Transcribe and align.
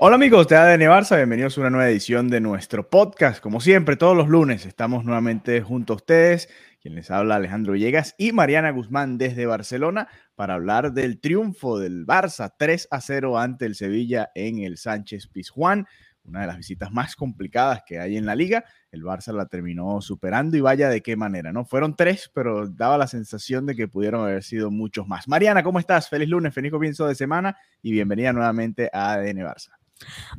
Hola 0.00 0.14
amigos 0.14 0.46
de 0.46 0.54
ADN 0.54 0.82
Barça, 0.82 1.16
bienvenidos 1.16 1.58
a 1.58 1.62
una 1.62 1.70
nueva 1.70 1.90
edición 1.90 2.28
de 2.28 2.40
nuestro 2.40 2.88
podcast. 2.88 3.42
Como 3.42 3.60
siempre, 3.60 3.96
todos 3.96 4.16
los 4.16 4.28
lunes 4.28 4.64
estamos 4.64 5.04
nuevamente 5.04 5.60
junto 5.60 5.92
a 5.92 5.96
ustedes, 5.96 6.48
quien 6.80 6.94
les 6.94 7.10
habla 7.10 7.34
Alejandro 7.34 7.72
Villegas 7.72 8.14
y 8.16 8.30
Mariana 8.30 8.70
Guzmán 8.70 9.18
desde 9.18 9.46
Barcelona 9.46 10.06
para 10.36 10.54
hablar 10.54 10.92
del 10.92 11.18
triunfo 11.18 11.80
del 11.80 12.06
Barça 12.06 12.54
3 12.56 12.86
a 12.92 13.00
0 13.00 13.40
ante 13.40 13.66
el 13.66 13.74
Sevilla 13.74 14.30
en 14.36 14.60
el 14.60 14.76
Sánchez 14.76 15.26
Pizjuán, 15.26 15.88
una 16.22 16.42
de 16.42 16.46
las 16.46 16.58
visitas 16.58 16.92
más 16.92 17.16
complicadas 17.16 17.82
que 17.84 17.98
hay 17.98 18.16
en 18.16 18.24
la 18.24 18.36
liga. 18.36 18.64
El 18.92 19.02
Barça 19.02 19.32
la 19.32 19.46
terminó 19.46 20.00
superando 20.00 20.56
y 20.56 20.60
vaya 20.60 20.88
de 20.90 21.02
qué 21.02 21.16
manera, 21.16 21.52
¿no? 21.52 21.64
Fueron 21.64 21.96
tres, 21.96 22.30
pero 22.32 22.68
daba 22.68 22.98
la 22.98 23.08
sensación 23.08 23.66
de 23.66 23.74
que 23.74 23.88
pudieron 23.88 24.20
haber 24.20 24.44
sido 24.44 24.70
muchos 24.70 25.08
más. 25.08 25.26
Mariana, 25.26 25.64
¿cómo 25.64 25.80
estás? 25.80 26.08
Feliz 26.08 26.28
lunes, 26.28 26.54
feliz 26.54 26.70
comienzo 26.70 27.04
de 27.08 27.16
semana 27.16 27.56
y 27.82 27.90
bienvenida 27.90 28.32
nuevamente 28.32 28.90
a 28.92 29.14
ADN 29.14 29.38
Barça. 29.38 29.77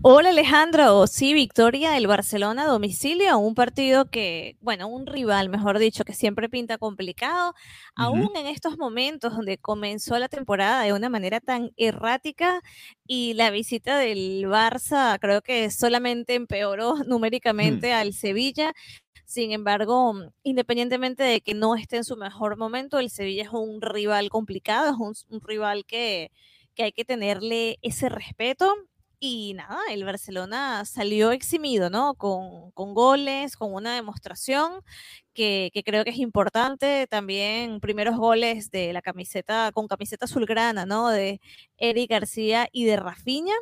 Hola 0.01 0.29
Alejandro, 0.29 1.07
sí, 1.07 1.33
victoria 1.33 1.91
del 1.91 2.07
Barcelona 2.07 2.63
a 2.63 2.67
domicilio, 2.67 3.37
un 3.37 3.53
partido 3.55 4.09
que, 4.09 4.55
bueno, 4.61 4.87
un 4.87 5.05
rival, 5.05 5.49
mejor 5.49 5.77
dicho, 5.77 6.05
que 6.05 6.13
siempre 6.13 6.47
pinta 6.49 6.77
complicado, 6.77 7.53
aún 7.95 8.29
en 8.35 8.47
estos 8.47 8.77
momentos 8.77 9.35
donde 9.35 9.57
comenzó 9.57 10.17
la 10.17 10.29
temporada 10.29 10.83
de 10.83 10.93
una 10.93 11.09
manera 11.09 11.41
tan 11.41 11.71
errática 11.75 12.61
y 13.05 13.33
la 13.33 13.51
visita 13.51 13.97
del 13.97 14.45
Barça 14.47 15.17
creo 15.19 15.41
que 15.41 15.69
solamente 15.69 16.35
empeoró 16.35 16.95
numéricamente 17.05 17.93
al 17.93 18.13
Sevilla. 18.13 18.73
Sin 19.25 19.51
embargo, 19.51 20.13
independientemente 20.43 21.23
de 21.23 21.41
que 21.41 21.53
no 21.53 21.75
esté 21.75 21.97
en 21.97 22.03
su 22.05 22.15
mejor 22.17 22.57
momento, 22.57 22.99
el 22.99 23.09
Sevilla 23.09 23.43
es 23.43 23.49
un 23.51 23.81
rival 23.81 24.29
complicado, 24.29 24.91
es 24.91 24.97
un, 24.97 25.35
un 25.35 25.41
rival 25.41 25.85
que, 25.85 26.31
que 26.73 26.83
hay 26.83 26.91
que 26.93 27.05
tenerle 27.05 27.77
ese 27.81 28.09
respeto 28.09 28.73
y 29.19 29.53
nada, 29.53 29.79
el 29.91 30.05
Barcelona 30.05 30.85
salió 30.85 31.31
eximido, 31.31 31.89
¿no? 31.89 32.15
Con, 32.15 32.71
con 32.71 32.93
goles, 32.93 33.57
con 33.57 33.73
una 33.73 33.95
demostración 33.95 34.81
que, 35.33 35.71
que, 35.73 35.83
creo 35.83 36.03
que 36.03 36.11
es 36.11 36.17
importante. 36.17 37.07
También 37.07 37.79
primeros 37.81 38.17
goles 38.17 38.71
de 38.71 38.93
la 38.93 39.01
camiseta, 39.01 39.71
con 39.73 39.87
camiseta 39.87 40.25
azulgrana, 40.25 40.85
¿no? 40.85 41.09
De 41.09 41.41
Eric 41.77 42.11
García 42.11 42.69
y 42.71 42.85
de 42.85 42.97
Rafinha. 42.97 43.55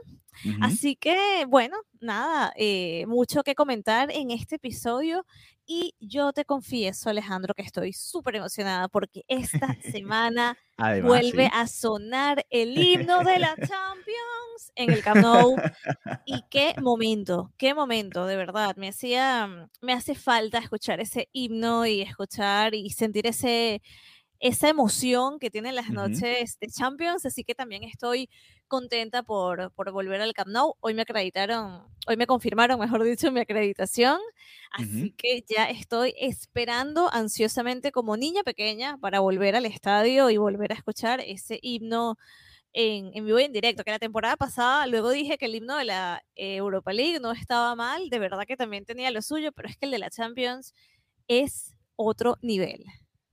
Uh 0.45 0.49
-huh. 0.49 0.57
Así 0.61 0.95
que, 0.95 1.45
bueno, 1.47 1.77
nada, 1.99 2.53
eh, 2.55 3.05
mucho 3.07 3.43
que 3.43 3.55
comentar 3.55 4.11
en 4.11 4.31
este 4.31 4.55
episodio. 4.55 5.25
Y 5.65 5.95
yo 5.99 6.31
te 6.31 6.45
confieso, 6.45 7.09
Alejandro, 7.09 7.53
que 7.53 7.61
estoy 7.61 7.91
súper 7.91 8.37
emocionada 8.37 8.87
porque 8.87 9.23
esta 9.27 9.67
semana 9.81 10.57
Además, 10.77 11.09
vuelve 11.09 11.45
sí. 11.45 11.51
a 11.53 11.67
sonar 11.67 12.45
el 12.49 12.77
himno 12.77 13.23
de 13.23 13.39
la 13.39 13.55
Champions 13.67 14.71
en 14.75 14.91
el 14.91 15.03
Camp 15.03 15.17
Nou. 15.17 15.57
Y 16.25 16.41
qué 16.49 16.73
momento, 16.81 17.51
qué 17.57 17.73
momento, 17.73 18.25
de 18.25 18.37
verdad. 18.37 18.75
Me 18.77 18.87
hacía, 18.87 19.69
me 19.81 19.93
hace 19.93 20.15
falta 20.15 20.59
escuchar 20.59 21.01
ese 21.01 21.27
himno 21.33 21.85
y 21.85 22.01
escuchar 22.01 22.73
y 22.73 22.89
sentir 22.91 23.27
ese, 23.27 23.81
esa 24.39 24.69
emoción 24.69 25.39
que 25.39 25.49
tienen 25.49 25.75
las 25.75 25.89
noches 25.89 26.21
uh 26.21 26.55
-huh. 26.55 26.59
de 26.59 26.67
Champions. 26.67 27.25
Así 27.25 27.43
que 27.43 27.55
también 27.55 27.83
estoy 27.83 28.29
contenta 28.67 29.23
por, 29.23 29.71
por 29.71 29.91
volver 29.91 30.21
al 30.21 30.33
Camp 30.33 30.49
Nou. 30.49 30.75
Hoy 30.79 30.93
me 30.93 31.01
acreditaron, 31.03 31.83
hoy 32.07 32.17
me 32.17 32.27
confirmaron, 32.27 32.79
mejor 32.79 33.03
dicho, 33.03 33.31
mi 33.31 33.39
acreditación. 33.39 34.19
Así 34.71 34.85
uh 34.85 35.05
-huh. 35.05 35.15
que 35.17 35.43
ya 35.47 35.69
estoy 35.69 36.13
esperando 36.19 37.09
ansiosamente 37.11 37.91
como 37.91 38.17
niña 38.17 38.43
pequeña 38.43 38.97
para 38.97 39.19
volver 39.19 39.55
al 39.55 39.65
estadio 39.65 40.29
y 40.29 40.37
volver 40.37 40.71
a 40.71 40.75
escuchar 40.75 41.19
ese 41.21 41.59
himno 41.61 42.17
en, 42.73 43.11
en, 43.15 43.25
vivo 43.25 43.39
y 43.39 43.43
en 43.43 43.53
directo, 43.53 43.83
que 43.83 43.91
la 43.91 43.99
temporada 43.99 44.35
pasada 44.37 44.85
luego 44.85 45.09
dije 45.09 45.37
que 45.37 45.45
el 45.45 45.55
himno 45.55 45.77
de 45.77 45.85
la 45.85 46.23
Europa 46.35 46.93
League 46.93 47.19
no 47.19 47.31
estaba 47.31 47.75
mal, 47.75 48.09
de 48.09 48.19
verdad 48.19 48.45
que 48.45 48.57
también 48.57 48.85
tenía 48.85 49.09
lo 49.09 49.21
suyo, 49.21 49.51
pero 49.51 49.67
es 49.67 49.77
que 49.77 49.85
el 49.85 49.91
de 49.91 49.97
la 49.99 50.11
Champions 50.11 50.75
es 51.27 51.73
otro 51.95 52.37
nivel. 52.41 52.85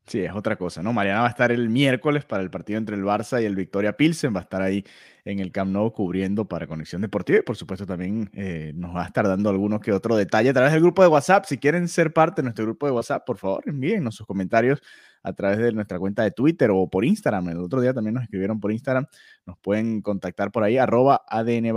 Sí, 0.07 0.21
es 0.21 0.33
otra 0.35 0.57
cosa, 0.57 0.83
¿no? 0.83 0.93
Mariana 0.93 1.21
va 1.21 1.27
a 1.29 1.31
estar 1.31 1.51
el 1.51 1.71
miércoles 1.71 2.27
para 2.27 2.43
el 2.43 2.51
partido 2.51 2.79
entre 2.79 2.95
el 2.95 3.03
Barça 3.05 3.41
y 3.41 3.47
el 3.47 3.57
Victoria 3.57 3.97
Pilsen, 3.97 4.35
va 4.35 4.41
a 4.41 4.43
estar 4.43 4.61
ahí 4.61 4.85
en 5.25 5.39
el 5.41 5.51
Camp 5.51 5.73
Nou 5.73 5.93
cubriendo 5.95 6.47
para 6.47 6.67
Conexión 6.67 7.01
Deportiva 7.01 7.39
y 7.39 7.43
por 7.43 7.57
supuesto 7.57 7.87
también 7.87 8.31
eh, 8.35 8.73
nos 8.75 8.95
va 8.95 9.05
a 9.05 9.07
estar 9.07 9.27
dando 9.27 9.49
alguno 9.49 9.81
que 9.81 9.93
otro 9.93 10.15
detalle 10.15 10.51
a 10.51 10.53
través 10.53 10.73
del 10.73 10.83
grupo 10.83 11.01
de 11.01 11.09
WhatsApp. 11.09 11.47
Si 11.47 11.57
quieren 11.57 11.89
ser 11.89 12.13
parte 12.13 12.43
de 12.43 12.45
nuestro 12.45 12.67
grupo 12.67 12.85
de 12.85 12.93
WhatsApp, 12.93 13.25
por 13.25 13.39
favor, 13.39 13.65
envíennos 13.67 14.15
sus 14.17 14.27
comentarios 14.27 14.83
a 15.23 15.33
través 15.33 15.57
de 15.57 15.73
nuestra 15.73 15.99
cuenta 15.99 16.23
de 16.23 16.33
Twitter 16.33 16.71
o 16.71 16.87
por 16.91 17.07
Instagram. 17.07 17.49
El 17.49 17.59
otro 17.61 17.81
día 17.81 17.95
también 17.95 18.13
nos 18.13 18.25
escribieron 18.25 18.61
por 18.61 18.73
Instagram, 18.73 19.07
nos 19.47 19.57
pueden 19.59 20.03
contactar 20.03 20.53
por 20.53 20.65
ahí, 20.65 20.77
arroba 20.77 21.23
ADN. 21.27 21.73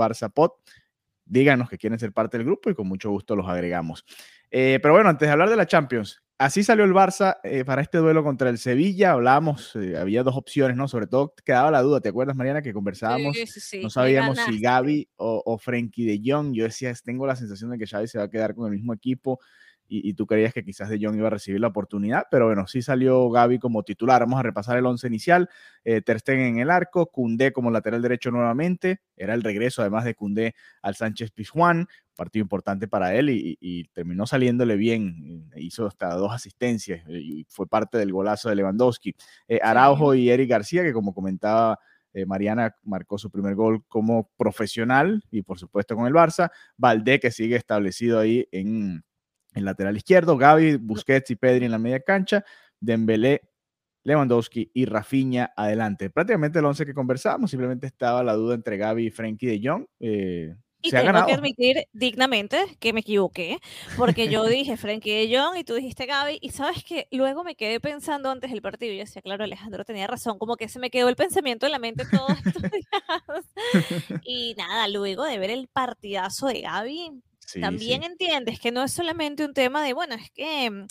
Díganos 1.29 1.69
que 1.69 1.77
quieren 1.77 1.99
ser 1.99 2.13
parte 2.13 2.37
del 2.37 2.45
grupo 2.45 2.69
y 2.69 2.75
con 2.75 2.87
mucho 2.87 3.09
gusto 3.09 3.35
los 3.35 3.47
agregamos. 3.47 4.05
Eh, 4.51 4.79
pero 4.81 4.93
bueno, 4.93 5.09
antes 5.09 5.27
de 5.27 5.31
hablar 5.31 5.49
de 5.49 5.55
la 5.55 5.65
Champions, 5.67 6.23
así 6.37 6.63
salió 6.63 6.85
el 6.85 6.93
Barça 6.93 7.37
eh, 7.43 7.65
para 7.65 7.81
este 7.81 7.97
duelo 7.97 8.23
contra 8.23 8.49
el 8.49 8.57
Sevilla. 8.57 9.11
Hablábamos, 9.11 9.75
eh, 9.75 9.97
había 9.97 10.23
dos 10.23 10.35
opciones, 10.35 10.77
¿no? 10.77 10.87
Sobre 10.87 11.07
todo 11.07 11.33
quedaba 11.45 11.71
la 11.71 11.81
duda, 11.81 12.01
¿te 12.01 12.09
acuerdas, 12.09 12.35
Mariana, 12.35 12.61
que 12.61 12.73
conversábamos? 12.73 13.35
Sí, 13.35 13.47
sí, 13.47 13.59
sí. 13.59 13.79
No 13.81 13.89
sabíamos 13.89 14.37
si 14.39 14.59
Gaby 14.59 15.09
o, 15.17 15.43
o 15.45 15.57
Frenkie 15.57 16.05
de 16.05 16.21
Jong. 16.23 16.53
Yo 16.53 16.63
decía, 16.63 16.93
tengo 17.03 17.27
la 17.27 17.35
sensación 17.35 17.71
de 17.71 17.77
que 17.77 17.87
Xavi 17.87 18.07
se 18.07 18.17
va 18.17 18.25
a 18.25 18.29
quedar 18.29 18.55
con 18.55 18.71
el 18.71 18.77
mismo 18.77 18.93
equipo 18.93 19.39
y, 19.87 20.09
y, 20.09 20.13
tú 20.13 20.25
creías 20.25 20.53
que 20.53 20.63
quizás 20.63 20.89
de 20.89 20.99
Jong 21.01 21.15
iba 21.17 21.27
a 21.27 21.31
recibir 21.31 21.59
la 21.59 21.67
oportunidad, 21.67 22.23
pero 22.29 22.47
bueno, 22.47 22.67
sí 22.67 22.81
salió 22.81 23.29
Gaby 23.29 23.59
como 23.59 23.83
titular. 23.83 24.21
Vamos 24.21 24.39
a 24.39 24.43
repasar 24.43 24.77
el 24.77 24.85
once 24.85 25.07
inicial. 25.07 25.49
Eh, 25.83 26.01
Ter 26.01 26.19
Stegen 26.19 26.45
en 26.45 26.59
el 26.59 26.69
arco, 26.69 27.07
Cundé 27.07 27.51
como 27.51 27.71
lateral 27.71 28.01
derecho 28.01 28.31
nuevamente. 28.31 29.01
Era 29.15 29.33
el 29.33 29.43
regreso, 29.43 29.81
además 29.81 30.05
de 30.05 30.15
Cundé, 30.15 30.55
al 30.81 30.95
Sánchez 30.95 31.31
Pizjuán 31.31 31.87
partido 32.17 32.41
importante 32.41 32.87
para 32.87 33.13
él 33.15 33.29
y, 33.29 33.57
y, 33.61 33.85
terminó 33.89 34.25
saliéndole 34.25 34.75
bien, 34.75 35.49
hizo 35.55 35.85
hasta 35.85 36.13
dos 36.15 36.33
asistencias 36.33 37.07
y 37.07 37.45
fue 37.47 37.67
parte 37.67 37.97
del 37.97 38.11
golazo 38.11 38.49
de 38.49 38.55
Lewandowski. 38.55 39.15
Eh, 39.47 39.59
Araujo 39.61 40.15
y 40.15 40.29
Eric 40.29 40.49
García, 40.49 40.83
que 40.83 40.91
como 40.91 41.13
comentaba 41.13 41.79
eh, 42.13 42.25
Mariana, 42.25 42.75
marcó 42.83 43.17
su 43.17 43.29
primer 43.29 43.55
gol 43.55 43.85
como 43.87 44.31
profesional 44.35 45.23
y 45.29 45.43
por 45.43 45.59
supuesto 45.59 45.95
con 45.95 46.07
el 46.07 46.13
Barça. 46.13 46.49
Valdé, 46.75 47.19
que 47.19 47.31
sigue 47.31 47.55
establecido 47.55 48.19
ahí 48.19 48.47
en 48.51 49.03
el 49.57 49.65
lateral 49.65 49.97
izquierdo, 49.97 50.37
Gaby, 50.37 50.77
Busquets 50.77 51.31
y 51.31 51.35
Pedri 51.35 51.65
en 51.65 51.71
la 51.71 51.79
media 51.79 51.99
cancha, 51.99 52.43
Dembélé, 52.79 53.41
Lewandowski 54.03 54.71
y 54.73 54.85
Rafinha 54.85 55.51
adelante. 55.55 56.09
Prácticamente 56.09 56.59
el 56.59 56.65
11 56.65 56.85
que 56.85 56.93
conversábamos, 56.93 57.51
simplemente 57.51 57.87
estaba 57.87 58.23
la 58.23 58.33
duda 58.33 58.55
entre 58.55 58.77
Gaby 58.77 59.07
y 59.07 59.11
Frenkie 59.11 59.47
de 59.47 59.61
Jong. 59.61 59.85
Eh, 59.99 60.55
y 60.81 60.91
se 60.91 61.01
tengo 61.01 61.25
que 61.25 61.33
admitir 61.33 61.87
dignamente 61.91 62.77
que 62.79 62.93
me 62.93 62.99
equivoqué, 62.99 63.59
porque 63.97 64.29
yo 64.29 64.43
dije 64.45 64.77
Frankie 64.77 65.27
de 65.27 65.37
Jong 65.37 65.57
y 65.57 65.63
tú 65.63 65.73
dijiste 65.73 66.05
Gaby, 66.05 66.37
y 66.41 66.49
sabes 66.49 66.83
que 66.83 67.07
luego 67.11 67.43
me 67.43 67.55
quedé 67.55 67.79
pensando 67.79 68.29
antes 68.29 68.51
del 68.51 68.61
partido, 68.61 68.93
y 68.93 68.97
yo 68.97 69.03
decía, 69.03 69.21
claro, 69.21 69.43
Alejandro 69.43 69.83
tenía 69.85 70.07
razón, 70.07 70.37
como 70.37 70.55
que 70.55 70.69
se 70.69 70.79
me 70.79 70.89
quedó 70.89 71.09
el 71.09 71.15
pensamiento 71.15 71.65
en 71.65 71.71
la 71.71 71.79
mente 71.79 72.05
todos 72.05 72.31
estos 72.45 72.61
días. 72.71 74.21
y 74.23 74.53
nada, 74.55 74.87
luego 74.87 75.23
de 75.23 75.39
ver 75.39 75.49
el 75.49 75.67
partidazo 75.67 76.47
de 76.47 76.61
Gaby, 76.61 77.23
Sí, 77.47 77.61
También 77.61 78.01
sí. 78.01 78.07
entiendes 78.07 78.59
que 78.59 78.73
no 78.73 78.83
es 78.83 78.91
solamente 78.91 79.45
un 79.45 79.53
tema 79.53 79.81
de, 79.81 79.93
bueno, 79.93 80.15
es 80.15 80.29
que 80.31 80.69
mm, 80.69 80.87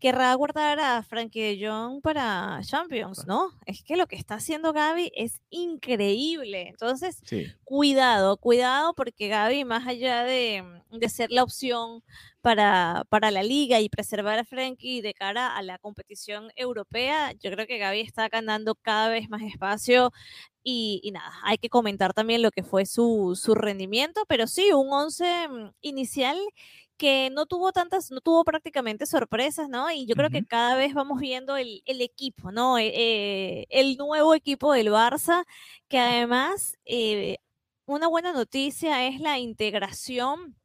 querrá 0.00 0.34
guardar 0.34 0.80
a 0.80 1.04
Frankie 1.04 1.40
de 1.40 1.68
Jong 1.68 2.02
para 2.02 2.58
Champions, 2.64 3.28
¿no? 3.28 3.52
Es 3.64 3.84
que 3.84 3.96
lo 3.96 4.08
que 4.08 4.16
está 4.16 4.34
haciendo 4.34 4.72
Gaby 4.72 5.12
es 5.14 5.40
increíble. 5.50 6.66
Entonces, 6.68 7.20
sí. 7.24 7.46
cuidado, 7.62 8.38
cuidado, 8.38 8.92
porque 8.94 9.28
Gaby, 9.28 9.64
más 9.64 9.86
allá 9.86 10.24
de, 10.24 10.64
mm, 10.90 10.98
de 10.98 11.08
ser 11.08 11.30
la 11.30 11.44
opción 11.44 12.02
para, 12.40 13.04
para, 13.08 13.30
la 13.30 13.44
liga 13.44 13.78
y 13.78 13.88
preservar 13.88 14.40
a 14.40 14.44
Frankie 14.44 15.02
de 15.02 15.14
cara 15.14 15.56
a 15.56 15.62
la 15.62 15.78
competición 15.78 16.50
europea, 16.56 17.32
yo 17.34 17.52
creo 17.52 17.68
que 17.68 17.78
Gaby 17.78 18.00
está 18.00 18.28
ganando 18.28 18.74
cada 18.74 19.10
vez 19.10 19.28
más 19.28 19.42
espacio 19.42 20.10
Y, 20.62 21.10
nada, 21.12 21.32
hay 21.44 21.58
que 21.58 21.70
comentar 21.70 22.12
también 22.12 22.42
lo 22.42 22.50
que 22.50 22.62
fue 22.62 22.86
su, 22.86 23.38
su 23.40 23.54
rendimiento, 23.54 24.24
pero 24.28 24.46
sí, 24.46 24.72
un 24.72 24.92
11 24.92 25.48
mm, 25.48 25.70
inicial 25.80 26.38
que 27.00 27.30
no 27.32 27.46
tuvo 27.46 27.72
tantas, 27.72 28.10
no 28.10 28.20
tuvo 28.20 28.44
prácticamente 28.44 29.06
sorpresas, 29.06 29.70
¿no? 29.70 29.90
Y 29.90 30.04
yo 30.04 30.14
creo 30.14 30.28
que 30.28 30.44
cada 30.44 30.76
vez 30.76 30.92
vamos 30.92 31.18
viendo 31.18 31.56
el, 31.56 31.82
el 31.86 32.02
equipo, 32.02 32.52
¿no? 32.52 32.76
Eh, 32.76 32.92
eh, 32.94 33.66
el 33.70 33.96
nuevo 33.96 34.34
equipo 34.34 34.74
del 34.74 34.88
Barça, 34.88 35.44
que 35.88 35.98
además, 35.98 36.76
eh, 36.84 37.38
una 37.86 38.06
buena 38.06 38.34
noticia 38.34 39.06
es 39.06 39.18
la 39.18 39.38
integración 39.38 40.56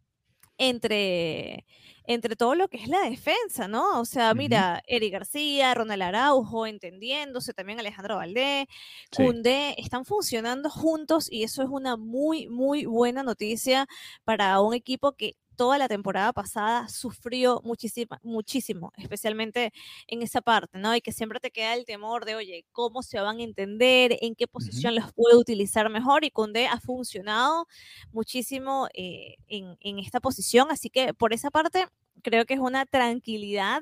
entre, 0.57 1.65
entre 2.07 2.35
todo 2.35 2.55
lo 2.55 2.67
que 2.67 2.77
es 2.77 2.87
la 2.87 3.01
defensa, 3.01 3.67
¿no? 3.67 3.99
O 3.99 4.05
sea, 4.05 4.33
mira, 4.33 4.81
Eric 4.87 5.13
García, 5.13 5.73
Ronald 5.73 6.01
Araujo, 6.01 6.67
entendiéndose, 6.67 7.53
también 7.53 7.79
Alejandro 7.79 8.17
Valdés, 8.17 8.67
Cundé, 9.15 9.75
están 9.77 10.05
funcionando 10.05 10.69
juntos 10.69 11.27
y 11.31 11.43
eso 11.43 11.63
es 11.63 11.69
una 11.69 11.97
muy, 11.97 12.47
muy 12.47 12.85
buena 12.85 13.23
noticia 13.23 13.87
para 14.23 14.59
un 14.61 14.73
equipo 14.73 15.13
que 15.13 15.35
toda 15.55 15.77
la 15.77 15.87
temporada 15.87 16.33
pasada 16.33 16.87
sufrió 16.89 17.61
muchísimo, 17.63 18.17
muchísimo, 18.23 18.91
especialmente 18.97 19.73
en 20.07 20.21
esa 20.21 20.41
parte, 20.41 20.77
¿no? 20.79 20.95
Y 20.95 21.01
que 21.01 21.11
siempre 21.11 21.39
te 21.39 21.51
queda 21.51 21.73
el 21.73 21.85
temor 21.85 22.25
de, 22.25 22.35
oye, 22.35 22.65
¿cómo 22.71 23.03
se 23.03 23.19
van 23.19 23.39
a 23.39 23.43
entender? 23.43 24.17
¿En 24.21 24.35
qué 24.35 24.47
posición 24.47 24.95
los 24.95 25.13
puedo 25.13 25.39
utilizar 25.39 25.89
mejor? 25.89 26.23
Y 26.25 26.31
Conde 26.31 26.67
ha 26.67 26.79
funcionado 26.79 27.67
muchísimo 28.11 28.87
eh, 28.93 29.35
en, 29.47 29.77
en 29.81 29.99
esta 29.99 30.19
posición, 30.19 30.71
así 30.71 30.89
que 30.89 31.13
por 31.13 31.33
esa 31.33 31.51
parte 31.51 31.87
creo 32.21 32.45
que 32.45 32.55
es 32.55 32.59
una 32.59 32.85
tranquilidad 32.85 33.81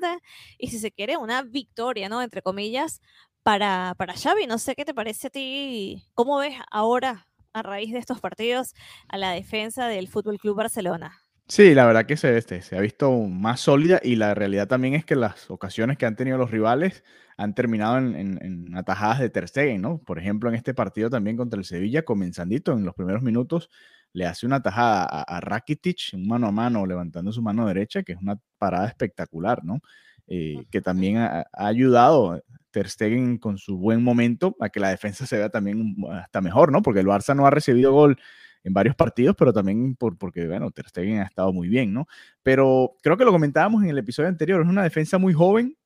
y 0.58 0.68
si 0.68 0.78
se 0.78 0.90
quiere, 0.92 1.16
una 1.16 1.42
victoria, 1.42 2.08
¿no? 2.08 2.22
Entre 2.22 2.42
comillas, 2.42 3.00
para, 3.44 3.94
para 3.96 4.14
Xavi. 4.14 4.46
No 4.46 4.58
sé 4.58 4.74
qué 4.74 4.84
te 4.84 4.94
parece 4.94 5.28
a 5.28 5.30
ti, 5.30 6.02
¿cómo 6.14 6.38
ves 6.38 6.56
ahora 6.70 7.28
a 7.52 7.62
raíz 7.62 7.92
de 7.92 8.00
estos 8.00 8.20
partidos 8.20 8.74
a 9.08 9.18
la 9.18 9.30
defensa 9.30 9.86
del 9.86 10.08
Fútbol 10.08 10.38
Club 10.38 10.56
Barcelona? 10.56 11.23
Sí, 11.46 11.74
la 11.74 11.84
verdad 11.84 12.06
que 12.06 12.16
se, 12.16 12.36
este, 12.38 12.62
se 12.62 12.76
ha 12.76 12.80
visto 12.80 13.12
más 13.12 13.60
sólida 13.60 14.00
y 14.02 14.16
la 14.16 14.34
realidad 14.34 14.66
también 14.66 14.94
es 14.94 15.04
que 15.04 15.14
las 15.14 15.50
ocasiones 15.50 15.98
que 15.98 16.06
han 16.06 16.16
tenido 16.16 16.38
los 16.38 16.50
rivales 16.50 17.04
han 17.36 17.54
terminado 17.54 17.98
en, 17.98 18.70
atajadas 18.74 19.18
de 19.20 19.28
Ter 19.28 19.48
Stegen, 19.48 19.82
¿no? 19.82 19.98
Por 19.98 20.18
ejemplo, 20.18 20.48
en 20.48 20.54
este 20.54 20.72
partido 20.72 21.10
también 21.10 21.36
contra 21.36 21.58
el 21.58 21.66
Sevilla, 21.66 22.02
comenzandito 22.02 22.72
en 22.72 22.84
los 22.84 22.94
primeros 22.94 23.22
minutos, 23.22 23.70
le 24.12 24.26
hace 24.26 24.46
una 24.46 24.62
tajada 24.62 25.04
a, 25.04 25.40
Rakitic, 25.40 26.14
un 26.14 26.28
mano 26.28 26.46
a 26.46 26.52
mano, 26.52 26.86
levantando 26.86 27.32
su 27.32 27.42
mano 27.42 27.66
derecha, 27.66 28.02
que 28.02 28.12
es 28.12 28.18
una 28.18 28.38
parada 28.58 28.86
espectacular, 28.86 29.64
¿no? 29.64 29.80
Eh, 30.26 30.64
que 30.70 30.80
también 30.80 31.18
ha, 31.18 31.44
ayudado 31.52 32.42
Ter 32.70 32.88
Stegen 32.88 33.38
con 33.38 33.58
su 33.58 33.76
buen 33.76 34.02
momento 34.02 34.56
a 34.60 34.70
que 34.70 34.80
la 34.80 34.88
defensa 34.90 35.26
se 35.26 35.36
vea 35.36 35.50
también 35.50 35.96
hasta 36.10 36.40
mejor, 36.40 36.72
¿no? 36.72 36.80
Porque 36.80 37.00
el 37.00 37.06
Barça 37.06 37.36
no 37.36 37.46
ha 37.46 37.50
recibido 37.50 37.92
gol 37.92 38.18
en 38.64 38.72
varios 38.72 38.96
partidos, 38.96 39.36
pero 39.38 39.52
también 39.52 39.94
por, 39.94 40.16
porque, 40.16 40.48
bueno, 40.48 40.70
Ter 40.70 40.88
Stegen 40.88 41.20
ha 41.20 41.24
estado 41.24 41.52
muy 41.52 41.68
bien, 41.68 41.92
¿no? 41.92 42.06
Pero 42.42 42.96
creo 43.02 43.16
que 43.16 43.24
lo 43.24 43.30
comentábamos 43.30 43.82
en 43.84 43.90
el 43.90 43.98
episodio 43.98 44.28
anterior, 44.28 44.62
es 44.62 44.68
una 44.68 44.82
defensa 44.82 45.18
muy 45.18 45.34
joven, 45.34 45.76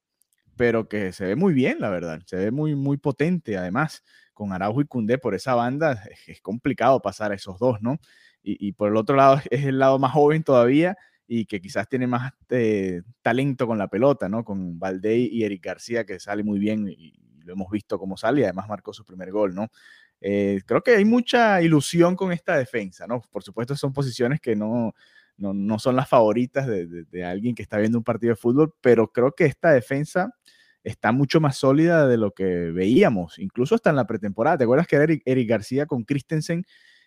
pero 0.57 0.89
que 0.89 1.13
se 1.13 1.25
ve 1.27 1.37
muy 1.37 1.53
bien, 1.53 1.79
la 1.81 1.91
verdad, 1.91 2.23
se 2.25 2.37
ve 2.37 2.51
muy, 2.53 2.77
muy 2.77 2.97
potente, 2.97 3.57
además, 3.57 4.05
con 4.33 4.53
Araujo 4.53 4.81
y 4.81 4.87
Cundé 4.87 5.19
por 5.19 5.35
esa 5.35 5.55
banda, 5.57 6.05
es, 6.27 6.41
complicado 6.41 7.03
pasar 7.03 7.33
a 7.33 7.35
esos 7.35 7.59
dos, 7.59 7.83
¿no? 7.83 7.99
Y, 8.43 8.73
por 8.73 8.89
el 8.89 8.97
otro 8.97 9.17
lado 9.17 9.41
es 9.51 9.67
el 9.67 9.79
lado 9.79 9.99
más 9.99 10.13
joven 10.13 10.43
todavía 10.43 10.97
y 11.27 11.45
que 11.45 11.61
quizás 11.61 11.87
tiene 11.89 12.07
más 12.07 12.33
eh, 12.49 13.03
talento 13.21 13.67
con 13.67 13.77
la 13.77 13.89
pelota, 13.89 14.29
¿no? 14.29 14.45
Con 14.45 14.79
Valdey 14.79 15.29
y 15.31 15.45
Eric 15.45 15.65
García, 15.65 16.07
que 16.07 16.19
sale 16.19 16.45
muy 16.45 16.59
bien 16.59 16.89
y 16.89 17.13
lo 17.45 17.55
hemos 17.55 17.71
visto 17.71 17.99
cómo 17.99 18.17
sale 18.17 18.43
y 18.43 18.45
además 18.45 18.69
marcó 18.69 18.93
su 18.93 19.05
primer 19.05 19.33
gol, 19.33 19.55
¿no? 19.55 19.69
Eh, 20.20 20.61
creo 20.67 20.82
que 20.82 20.97
hay 20.97 21.05
mucha 21.05 21.62
ilusión 21.62 22.17
con 22.17 22.32
esta 22.32 22.56
defensa, 22.56 23.06
¿no? 23.06 23.20
Por 23.31 23.43
supuesto 23.43 23.76
son 23.76 23.93
posiciones 23.93 24.41
que 24.41 24.56
no, 24.56 24.94
no, 25.37 25.79
son 25.79 25.97
las 25.97 26.09
favoritas 26.09 26.67
de, 26.67 27.25
alguien 27.25 27.55
que 27.55 27.62
está 27.62 27.79
viendo 27.79 27.99
un 27.99 28.05
partido 28.05 28.32
de 28.32 28.37
fútbol, 28.37 28.75
pero 28.81 29.12
creo 29.12 29.32
que 29.32 29.44
esta 29.44 29.70
defensa 29.70 30.35
está 30.82 31.12
mucho 31.12 31.41
más 31.41 31.56
sólida 31.56 32.09
de 32.09 32.17
lo 32.17 32.32
que 32.32 32.44
veíamos, 32.44 33.38
incluso 33.38 33.75
hasta 33.75 33.91
en 33.91 33.97
la 33.97 34.06
pretemporada. 34.06 34.59
¿Te 34.59 34.65
acuerdas 34.65 34.87
que 34.87 34.97
era 34.97 35.15
Eric, 35.25 35.49
García 35.49 35.87
con 35.87 36.05
Christensen? 36.05 36.65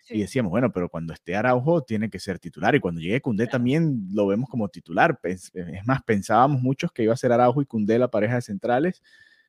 Y 0.08 0.20
decíamos, 0.20 0.50
bueno, 0.50 0.72
pero 0.72 0.88
cuando 0.88 1.12
esté 1.12 1.36
Araujo 1.36 1.82
tiene 1.82 2.10
que 2.10 2.18
ser 2.18 2.38
titular. 2.38 2.74
Y 2.74 2.80
cuando 2.80 3.00
llegue 3.00 3.20
Cundé 3.20 3.46
también 3.46 4.08
lo 4.12 4.26
vemos 4.26 4.48
como 4.48 4.68
titular. 4.68 5.18
Es 5.22 5.52
más, 5.84 6.02
pensábamos 6.02 6.60
muchos 6.60 6.90
que 6.92 7.04
iba 7.04 7.14
a 7.14 7.16
ser 7.16 7.32
Araujo 7.32 7.62
y 7.62 7.66
Cundé 7.66 7.98
la 7.98 8.08
pareja 8.08 8.34
de 8.34 8.42
centrales 8.42 9.02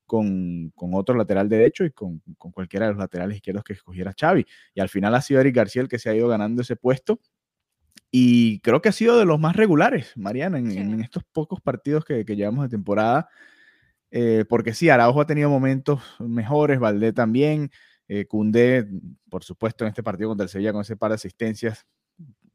con, 0.05 0.73
otro 0.75 1.15
lateral 1.15 1.50
derecho 1.50 1.85
y 1.85 1.91
con, 1.91 2.21
cualquiera 2.38 2.85
de 2.85 2.94
los 2.94 3.00
laterales 3.00 3.38
izquierdos 3.38 3.63
que 3.63 3.73
escogiera 3.73 4.13
Xavi. 4.19 4.45
Y 4.73 4.81
al 4.81 4.89
final 4.89 5.15
ha 5.15 5.21
sido 5.21 5.41
Eric 5.41 5.55
García 5.55 5.81
el 5.81 5.88
que 5.88 6.00
se 6.00 6.09
ha 6.09 6.15
ido 6.15 6.27
ganando 6.27 6.61
ese 6.61 6.75
puesto. 6.75 7.19
Y 8.11 8.59
creo 8.59 8.81
que 8.81 8.89
ha 8.89 8.94
sido 8.94 9.17
de 9.17 9.25
los 9.25 9.39
más 9.39 9.55
regulares, 9.55 10.13
Mariana, 10.15 10.59
en, 10.59 11.01
estos 11.01 11.23
pocos 11.23 11.61
partidos 11.61 12.05
que, 12.05 12.23
llevamos 12.23 12.65
de 12.65 12.69
temporada. 12.69 13.27
Eh, 14.11 14.45
porque 14.47 14.73
sí, 14.75 14.89
Araujo 14.89 15.21
ha 15.21 15.25
tenido 15.25 15.50
momentos 15.50 16.00
mejores, 16.19 16.79
Valdé 16.79 17.13
también, 17.13 17.71
eh, 18.07 18.25
Cundé, 18.25 18.88
por 19.29 19.44
supuesto, 19.44 19.83
en 19.83 19.89
este 19.89 20.03
partido 20.03 20.29
contra 20.29 20.44
el 20.44 20.50
Sevilla 20.50 20.71
con 20.71 20.81
ese 20.81 20.95
par 20.95 21.09
de 21.09 21.15
asistencias, 21.15 21.88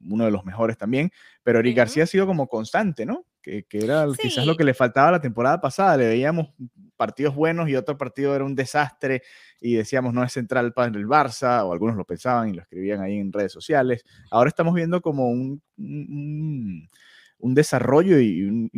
uno 0.00 0.24
de 0.24 0.30
los 0.30 0.44
mejores 0.44 0.76
también, 0.76 1.10
pero 1.42 1.58
Eric 1.58 1.76
García 1.76 2.04
ha 2.04 2.06
sido 2.06 2.26
como 2.26 2.46
constante, 2.46 3.04
¿no? 3.04 3.24
Que, 3.42 3.64
era 3.72 4.06
quizás 4.20 4.44
lo 4.44 4.56
que 4.56 4.64
le 4.64 4.74
faltaba 4.74 5.12
la 5.12 5.20
temporada 5.20 5.60
pasada, 5.60 5.96
le 5.96 6.08
veíamos 6.08 6.48
partidos 6.96 7.34
buenos 7.34 7.68
y 7.68 7.76
otro 7.76 7.96
partido 7.96 8.34
era 8.34 8.44
un 8.44 8.54
desastre 8.54 9.22
y 9.60 9.74
decíamos 9.74 10.12
no 10.12 10.22
es 10.22 10.32
central 10.32 10.74
para 10.74 10.88
el 10.88 11.06
Barça, 11.06 11.64
o 11.64 11.72
algunos 11.72 11.96
lo 11.96 12.04
pensaban 12.04 12.50
y 12.50 12.52
lo 12.52 12.62
escribían 12.62 13.00
ahí 13.00 13.16
en 13.16 13.32
redes 13.32 13.52
sociales. 13.52 14.04
Ahora 14.30 14.48
estamos 14.48 14.74
viendo 14.74 15.00
como 15.00 15.30
un, 15.30 15.62
un, 15.78 17.54
desarrollo 17.54 18.20
y, 18.20 18.70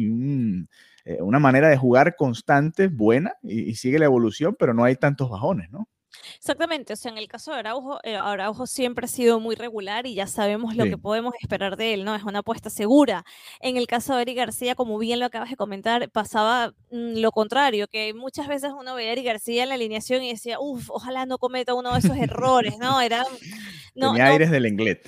eh, 1.05 1.19
una 1.21 1.41
manera 1.41 1.69
de 1.69 1.77
jugar 1.77 2.15
constante, 2.15 2.89
buena, 2.89 3.35
y, 3.43 3.63
y 3.71 3.75
sigue 3.75 3.99
la 3.99 4.05
evolución, 4.05 4.55
pero 4.59 4.73
no 4.75 4.85
hay 4.85 4.97
tantos 4.97 5.31
bajones, 5.31 5.71
¿no? 5.71 5.89
Exactamente, 6.37 6.93
o 6.93 6.97
sea, 6.97 7.11
en 7.13 7.19
el 7.19 7.29
caso 7.29 7.53
de 7.53 7.59
Araujo, 7.59 7.99
eh, 8.03 8.17
Araujo 8.17 8.67
siempre 8.67 9.05
ha 9.05 9.09
sido 9.09 9.41
muy 9.41 9.55
regular 9.55 10.07
y 10.07 10.15
ya 10.15 10.27
sabemos 10.27 10.77
lo 10.77 10.85
que 10.85 10.99
podemos 10.99 11.35
esperar 11.41 11.77
de 11.77 11.95
él, 11.95 12.05
¿no? 12.05 12.15
Es 12.15 12.23
una 12.23 12.41
apuesta 12.41 12.71
segura. 12.71 13.25
En 13.61 13.77
el 13.77 13.87
caso 13.87 14.17
de 14.17 14.23
Eric 14.23 14.37
García, 14.37 14.75
como 14.75 14.99
bien 14.99 15.19
lo 15.19 15.27
acabas 15.27 15.51
de 15.51 15.57
comentar, 15.57 16.11
pasaba 16.11 16.75
mm, 16.91 17.19
lo 17.19 17.33
contrario, 17.33 17.89
que 17.89 18.15
muchas 18.15 18.49
veces 18.49 18.73
uno 18.79 18.95
veía 18.95 19.11
a 19.11 19.13
Eric 19.13 19.27
García 19.27 19.63
en 19.63 19.69
la 19.71 19.75
alineación 19.75 20.23
y 20.23 20.31
decía, 20.31 20.59
uff, 20.61 20.91
ojalá 20.91 21.27
no 21.27 21.39
cometa 21.39 21.75
uno 21.75 21.93
de 21.93 21.99
esos 21.99 22.17
errores, 22.17 22.79
¿no? 22.79 23.01
Era... 23.01 23.25
No, 23.95 24.13
Tenía 24.13 24.27
aires 24.27 24.51
del 24.51 24.67
inglés. 24.67 24.99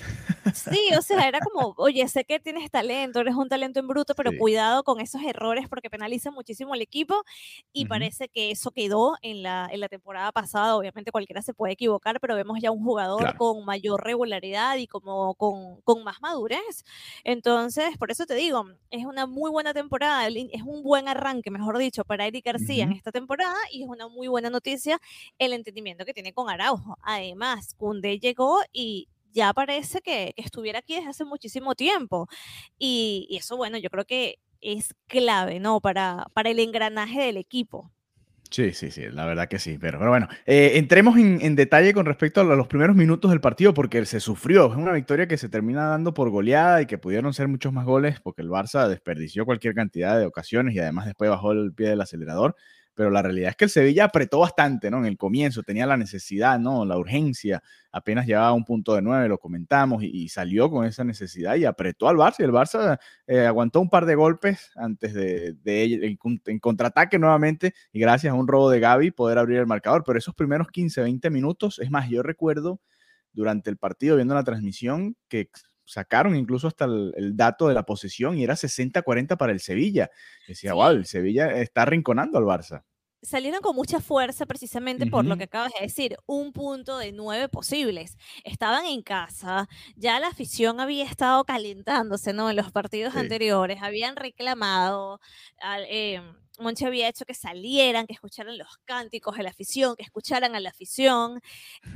Sí, 0.53 0.89
o 0.97 1.01
sea, 1.01 1.27
era 1.27 1.39
como, 1.39 1.73
oye, 1.77 2.07
sé 2.07 2.25
que 2.25 2.39
tienes 2.39 2.69
talento, 2.69 3.21
eres 3.21 3.35
un 3.35 3.47
talento 3.47 3.79
en 3.79 3.87
bruto, 3.87 4.13
pero 4.13 4.31
cuidado 4.37 4.83
con 4.83 4.99
esos 4.99 5.21
errores 5.23 5.67
porque 5.69 5.89
penaliza 5.89 6.31
muchísimo 6.31 6.73
al 6.73 6.81
equipo 6.81 7.23
y 7.71 7.85
parece 7.85 8.27
que 8.27 8.51
eso 8.51 8.71
quedó 8.71 9.15
en 9.21 9.41
la, 9.41 9.69
en 9.71 9.79
la 9.79 9.87
temporada 9.87 10.31
pasada, 10.31 10.75
obviamente 10.75 11.02
cualquiera 11.11 11.41
se 11.41 11.53
puede 11.53 11.73
equivocar, 11.73 12.19
pero 12.19 12.35
vemos 12.35 12.59
ya 12.61 12.71
un 12.71 12.83
jugador 12.83 13.35
con 13.37 13.65
mayor 13.65 14.03
regularidad 14.03 14.77
y 14.77 14.87
como 14.87 15.35
con, 15.35 15.81
con, 15.81 16.03
más 16.03 16.21
madurez. 16.21 16.83
Entonces, 17.23 17.97
por 17.97 18.11
eso 18.11 18.25
te 18.25 18.35
digo, 18.35 18.65
es 18.91 19.05
una 19.05 19.25
muy 19.25 19.51
buena 19.51 19.73
temporada, 19.73 20.27
es 20.27 20.63
un 20.63 20.83
buen 20.83 21.07
arranque, 21.07 21.51
mejor 21.51 21.77
dicho, 21.77 22.03
para 22.03 22.27
Eric 22.27 22.45
García 22.45 22.83
en 22.83 22.91
esta 22.91 23.11
temporada 23.11 23.57
y 23.71 23.83
es 23.83 23.89
una 23.89 24.07
muy 24.07 24.27
buena 24.27 24.49
noticia 24.49 24.99
el 25.37 25.53
entendimiento 25.53 26.05
que 26.05 26.13
tiene 26.13 26.33
con 26.33 26.49
Araujo. 26.49 26.97
Además, 27.03 27.73
Kunde 27.75 28.19
llegó 28.19 28.59
y 28.71 29.07
ya 29.31 29.53
parece 29.53 30.01
que, 30.01 30.33
estuviera 30.37 30.79
aquí 30.79 30.95
desde 30.95 31.09
hace 31.09 31.25
muchísimo 31.25 31.75
tiempo. 31.75 32.27
Y, 32.77 33.27
y, 33.29 33.37
eso, 33.37 33.57
bueno, 33.57 33.77
yo 33.77 33.89
creo 33.89 34.05
que 34.05 34.39
es 34.61 34.93
clave, 35.07 35.59
¿no? 35.59 35.81
Para, 35.81 36.27
para 36.33 36.49
el 36.49 36.59
engranaje 36.59 37.21
del 37.21 37.37
equipo. 37.37 37.91
Sí, 38.53 38.71
sí, 38.71 38.91
sí, 38.91 39.01
la 39.09 39.25
verdad 39.25 39.47
que 39.47 39.57
sí. 39.57 39.79
Pero, 39.81 39.97
bueno, 40.07 40.27
eh, 40.45 40.73
entremos 40.75 41.17
en, 41.17 41.55
detalle 41.55 41.91
con 41.91 42.05
respecto 42.05 42.41
a 42.41 42.43
los 42.43 42.67
primeros 42.67 42.95
minutos 42.95 43.31
del 43.31 43.41
partido, 43.41 43.73
porque 43.73 44.05
se 44.05 44.19
sufrió. 44.19 44.67
Es 44.71 44.77
una 44.77 44.91
victoria 44.91 45.27
que 45.27 45.39
se 45.39 45.49
termina 45.49 45.87
dando 45.87 46.13
por 46.13 46.29
goleada 46.29 46.79
y 46.83 46.85
que 46.85 46.99
pudieron 46.99 47.33
ser 47.33 47.47
muchos 47.47 47.73
más 47.73 47.83
goles, 47.83 48.19
porque 48.21 48.43
el 48.43 48.49
Barça 48.49 48.87
desperdició 48.87 49.45
cualquier 49.45 49.73
cantidad 49.73 50.19
de 50.19 50.27
ocasiones 50.27 50.75
y 50.75 50.79
además 50.79 51.07
después 51.07 51.31
bajó 51.31 51.51
el 51.51 51.73
pie 51.73 51.89
del 51.89 52.01
acelerador 52.01 52.55
pero 52.95 53.09
la 53.09 53.21
realidad 53.21 53.51
es 53.51 53.55
que 53.55 53.65
el 53.65 53.71
Sevilla 53.71 54.05
apretó 54.05 54.39
bastante, 54.39 54.91
¿no? 54.91 54.99
En 54.99 55.05
el 55.05 55.17
comienzo 55.17 55.63
tenía 55.63 55.85
la 55.85 55.97
necesidad, 55.97 56.59
¿no? 56.59 56.85
La 56.85 56.97
urgencia, 56.97 57.63
apenas 57.91 58.25
llevaba 58.25 58.53
un 58.53 58.65
punto 58.65 58.95
de 58.95 59.01
nueve, 59.01 59.27
lo 59.27 59.37
comentamos, 59.37 60.03
y, 60.03 60.29
salió 60.29 60.69
con 60.69 60.85
esa 60.85 61.03
necesidad 61.03 61.55
y 61.55 61.65
apretó 61.65 62.07
al 62.07 62.17
Barça, 62.17 62.35
y 62.39 62.43
el 62.43 62.51
Barça 62.51 62.99
eh, 63.27 63.45
aguantó 63.45 63.81
un 63.81 63.89
par 63.89 64.05
de 64.05 64.15
golpes 64.15 64.71
antes 64.75 65.13
de, 65.13 65.53
de 65.63 66.17
en, 66.45 66.59
contraataque 66.59 67.19
nuevamente, 67.19 67.73
y 67.91 67.99
gracias 67.99 68.31
a 68.31 68.35
un 68.35 68.47
robo 68.47 68.69
de 68.69 68.79
Gaby 68.79 69.11
poder 69.11 69.37
abrir 69.37 69.59
el 69.59 69.67
marcador, 69.67 70.03
pero 70.05 70.17
esos 70.17 70.35
primeros 70.35 70.67
15, 70.69 71.01
20 71.01 71.29
minutos, 71.29 71.79
es 71.79 71.89
más, 71.91 72.09
yo 72.09 72.23
recuerdo 72.23 72.79
durante 73.33 73.69
el 73.69 73.77
partido 73.77 74.15
viendo 74.15 74.35
la 74.35 74.43
transmisión 74.43 75.15
que 75.27 75.49
sacaron 75.85 76.35
incluso 76.35 76.67
hasta 76.67 76.85
el, 76.85 77.35
dato 77.35 77.67
de 77.67 77.73
la 77.73 77.83
posesión 77.83 78.37
y 78.37 78.43
era 78.43 78.55
60-40 78.55 79.37
para 79.37 79.51
el 79.51 79.59
Sevilla. 79.59 80.09
Decía, 80.47 80.73
wow, 80.73 80.91
el 80.91 81.05
Sevilla 81.05 81.51
está 81.61 81.85
rinconando 81.85 82.37
al 82.37 82.45
Barça. 82.45 82.83
Salieron 83.23 83.61
con 83.61 83.75
mucha 83.75 83.99
fuerza 83.99 84.45
precisamente 84.45 85.07
por 85.07 85.25
lo 85.25 85.37
que 85.37 85.45
acabas 85.45 85.71
de 85.79 85.85
decir, 85.85 86.17
un 86.25 86.51
punto 86.51 86.97
de 86.97 87.11
nueve 87.11 87.49
posibles. 87.49 88.17
Estaban 88.43 88.85
en 88.85 89.01
casa, 89.01 89.67
ya 89.95 90.19
la 90.19 90.27
afición 90.27 90.79
había 90.79 91.05
estado 91.05 91.43
calentándose, 91.45 92.33
¿no? 92.33 92.49
En 92.49 92.55
los 92.55 92.71
partidos 92.71 93.15
anteriores, 93.15 93.81
habían 93.81 94.15
reclamado, 94.15 95.19
eh, 95.89 96.21
Monchi 96.59 96.85
había 96.85 97.07
hecho 97.07 97.25
que 97.25 97.33
salieran, 97.33 98.05
que 98.05 98.13
escucharan 98.13 98.57
los 98.57 98.77
cánticos 98.85 99.37
de 99.37 99.43
la 99.43 99.49
afición, 99.49 99.95
que 99.95 100.03
escucharan 100.03 100.55
a 100.55 100.59
la 100.59 100.69
afición, 100.69 101.39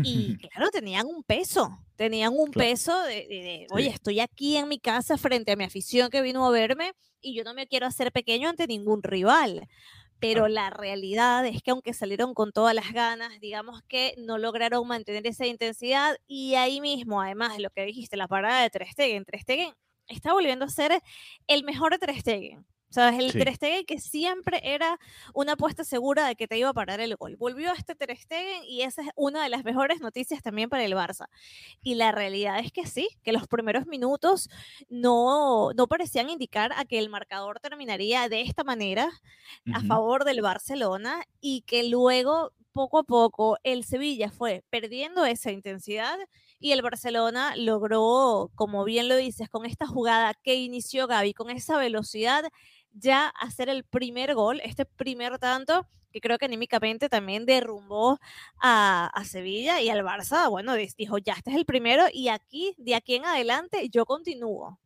y 0.04 0.38
claro, 0.52 0.70
tenían 0.72 1.06
un 1.06 1.24
peso, 1.24 1.78
tenían 1.96 2.34
un 2.36 2.52
peso 2.52 3.00
de, 3.04 3.68
oye, 3.72 3.90
estoy 3.90 4.20
aquí 4.20 4.58
en 4.58 4.68
mi 4.68 4.80
casa 4.80 5.18
frente 5.18 5.52
a 5.52 5.56
mi 5.56 5.66
afición 5.66 6.10
que 6.10 6.22
vino 6.22 6.46
a 6.46 6.52
verme 6.52 6.94
y 7.22 7.36
yo 7.36 7.44
no 7.44 7.54
me 7.54 7.68
quiero 7.68 7.86
hacer 7.88 8.12
pequeño 8.12 8.50
ante 8.50 8.68
ningún 8.68 9.04
rival 9.04 9.68
pero 10.20 10.48
la 10.48 10.70
realidad 10.70 11.46
es 11.46 11.62
que 11.62 11.72
aunque 11.72 11.94
salieron 11.94 12.34
con 12.34 12.52
todas 12.52 12.74
las 12.74 12.92
ganas, 12.94 13.40
digamos 13.40 13.82
que 13.88 14.14
no 14.18 14.38
lograron 14.38 14.88
mantener 14.88 15.28
esa 15.28 15.46
intensidad 15.46 16.18
y 16.28 16.56
ahí 16.56 16.82
mismo, 16.82 17.22
además 17.22 17.56
de 17.56 17.64
lo 17.64 17.70
que 17.70 17.86
dijiste, 17.86 18.18
la 18.18 18.28
parada 18.28 18.62
de 18.62 18.70
Ter 18.70 18.88
Stegen, 18.88 19.26
está 20.08 20.34
volviendo 20.34 20.66
a 20.66 20.70
ser 20.70 21.02
el 21.48 21.64
mejor 21.64 21.98
Ter 21.98 22.20
Stegen. 22.20 22.66
O 22.90 22.94
sea, 22.94 23.10
el 23.10 23.34
sí. 23.34 23.38
Ter 23.38 23.54
Stegen 23.54 23.86
que 23.86 24.00
siempre 24.00 24.62
era 24.64 24.98
una 25.34 25.54
apuesta 25.54 25.84
segura 25.84 26.26
de 26.28 26.36
que 26.36 26.48
te 26.48 26.58
iba 26.58 26.70
a 26.70 26.74
parar 26.74 27.02
el 27.02 27.16
gol. 27.18 27.36
Volvió 27.36 27.72
a 27.72 27.76
este 27.76 27.96
Ter 27.96 28.16
Stegen 28.18 28.64
y 28.64 28.84
esa 28.84 29.02
es 29.02 29.10
una 29.16 29.44
de 29.44 29.50
las 29.50 29.64
mejores 29.66 30.00
noticias 30.00 30.42
también 30.42 30.70
para 30.70 30.86
el 30.86 30.94
Barça. 30.94 31.28
Y 31.84 31.96
la 31.96 32.12
realidad 32.12 32.60
es 32.60 32.72
que 32.72 32.86
sí, 32.88 33.10
que 33.24 33.34
los 33.34 33.48
primeros 33.48 33.88
minutos 33.88 34.50
no, 34.90 35.72
no 35.74 35.88
parecían 35.88 36.30
indicar 36.30 36.72
a 36.76 36.86
que 36.86 37.00
el 37.00 37.10
marcador 37.10 37.60
terminaría 37.60 38.30
de 38.30 38.42
esta 38.42 38.64
manera 38.64 39.10
a 39.74 39.82
favor 39.84 40.24
del 40.24 40.42
Barcelona 40.42 41.24
y 41.42 41.62
que 41.62 41.84
luego 41.84 42.54
poco 42.74 43.00
a 43.00 43.04
poco 43.04 43.58
el 43.64 43.84
Sevilla 43.84 44.30
fue 44.30 44.64
perdiendo 44.70 45.26
esa 45.26 45.52
intensidad 45.52 46.18
y 46.60 46.72
el 46.72 46.82
Barcelona 46.84 47.56
logró, 47.56 48.52
como 48.56 48.84
bien 48.84 49.10
lo 49.10 49.16
dices, 49.16 49.50
con 49.50 49.66
esta 49.66 49.88
jugada 49.88 50.34
que 50.44 50.56
inició 50.56 51.08
Gaby, 51.08 51.34
con 51.34 51.50
esa 51.50 51.78
velocidad, 51.78 52.44
ya 52.98 53.28
hacer 53.40 53.70
el 53.70 53.84
primer 53.84 54.34
gol, 54.34 54.62
este 54.64 54.86
primer 54.86 55.40
tanto, 55.40 55.88
que 56.12 56.22
creo 56.22 56.38
que 56.38 56.46
anímicamente 56.46 57.10
también 57.10 57.46
derrumbó 57.46 58.20
a, 58.62 59.12
Sevilla 59.26 59.82
y 59.82 59.90
al 59.90 60.04
Barça, 60.04 60.50
bueno, 60.50 60.74
dijo, 60.76 61.18
ya 61.18 61.34
este 61.34 61.52
es 61.52 61.58
el 61.58 61.66
primero 61.66 62.04
y 62.12 62.30
aquí, 62.30 62.74
de 62.78 62.96
aquí 62.96 63.16
en 63.16 63.26
adelante, 63.26 63.90
yo 63.90 64.06
continúo. 64.06 64.80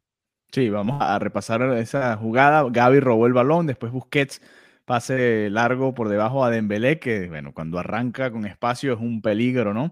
Sí, 0.51 0.69
vamos 0.69 1.01
a 1.01 1.17
repasar 1.17 1.61
esa 1.77 2.17
jugada. 2.17 2.65
Gaby 2.69 2.99
robó 2.99 3.27
el 3.27 3.33
balón, 3.33 3.67
después 3.67 3.91
Busquets 3.91 4.41
pase 4.83 5.49
largo 5.49 5.93
por 5.93 6.09
debajo 6.09 6.43
a 6.43 6.49
Dembélé, 6.49 6.99
que 6.99 7.29
bueno, 7.29 7.53
cuando 7.53 7.79
arranca 7.79 8.31
con 8.31 8.45
espacio 8.45 8.93
es 8.93 8.99
un 8.99 9.21
peligro, 9.21 9.73
¿no? 9.73 9.91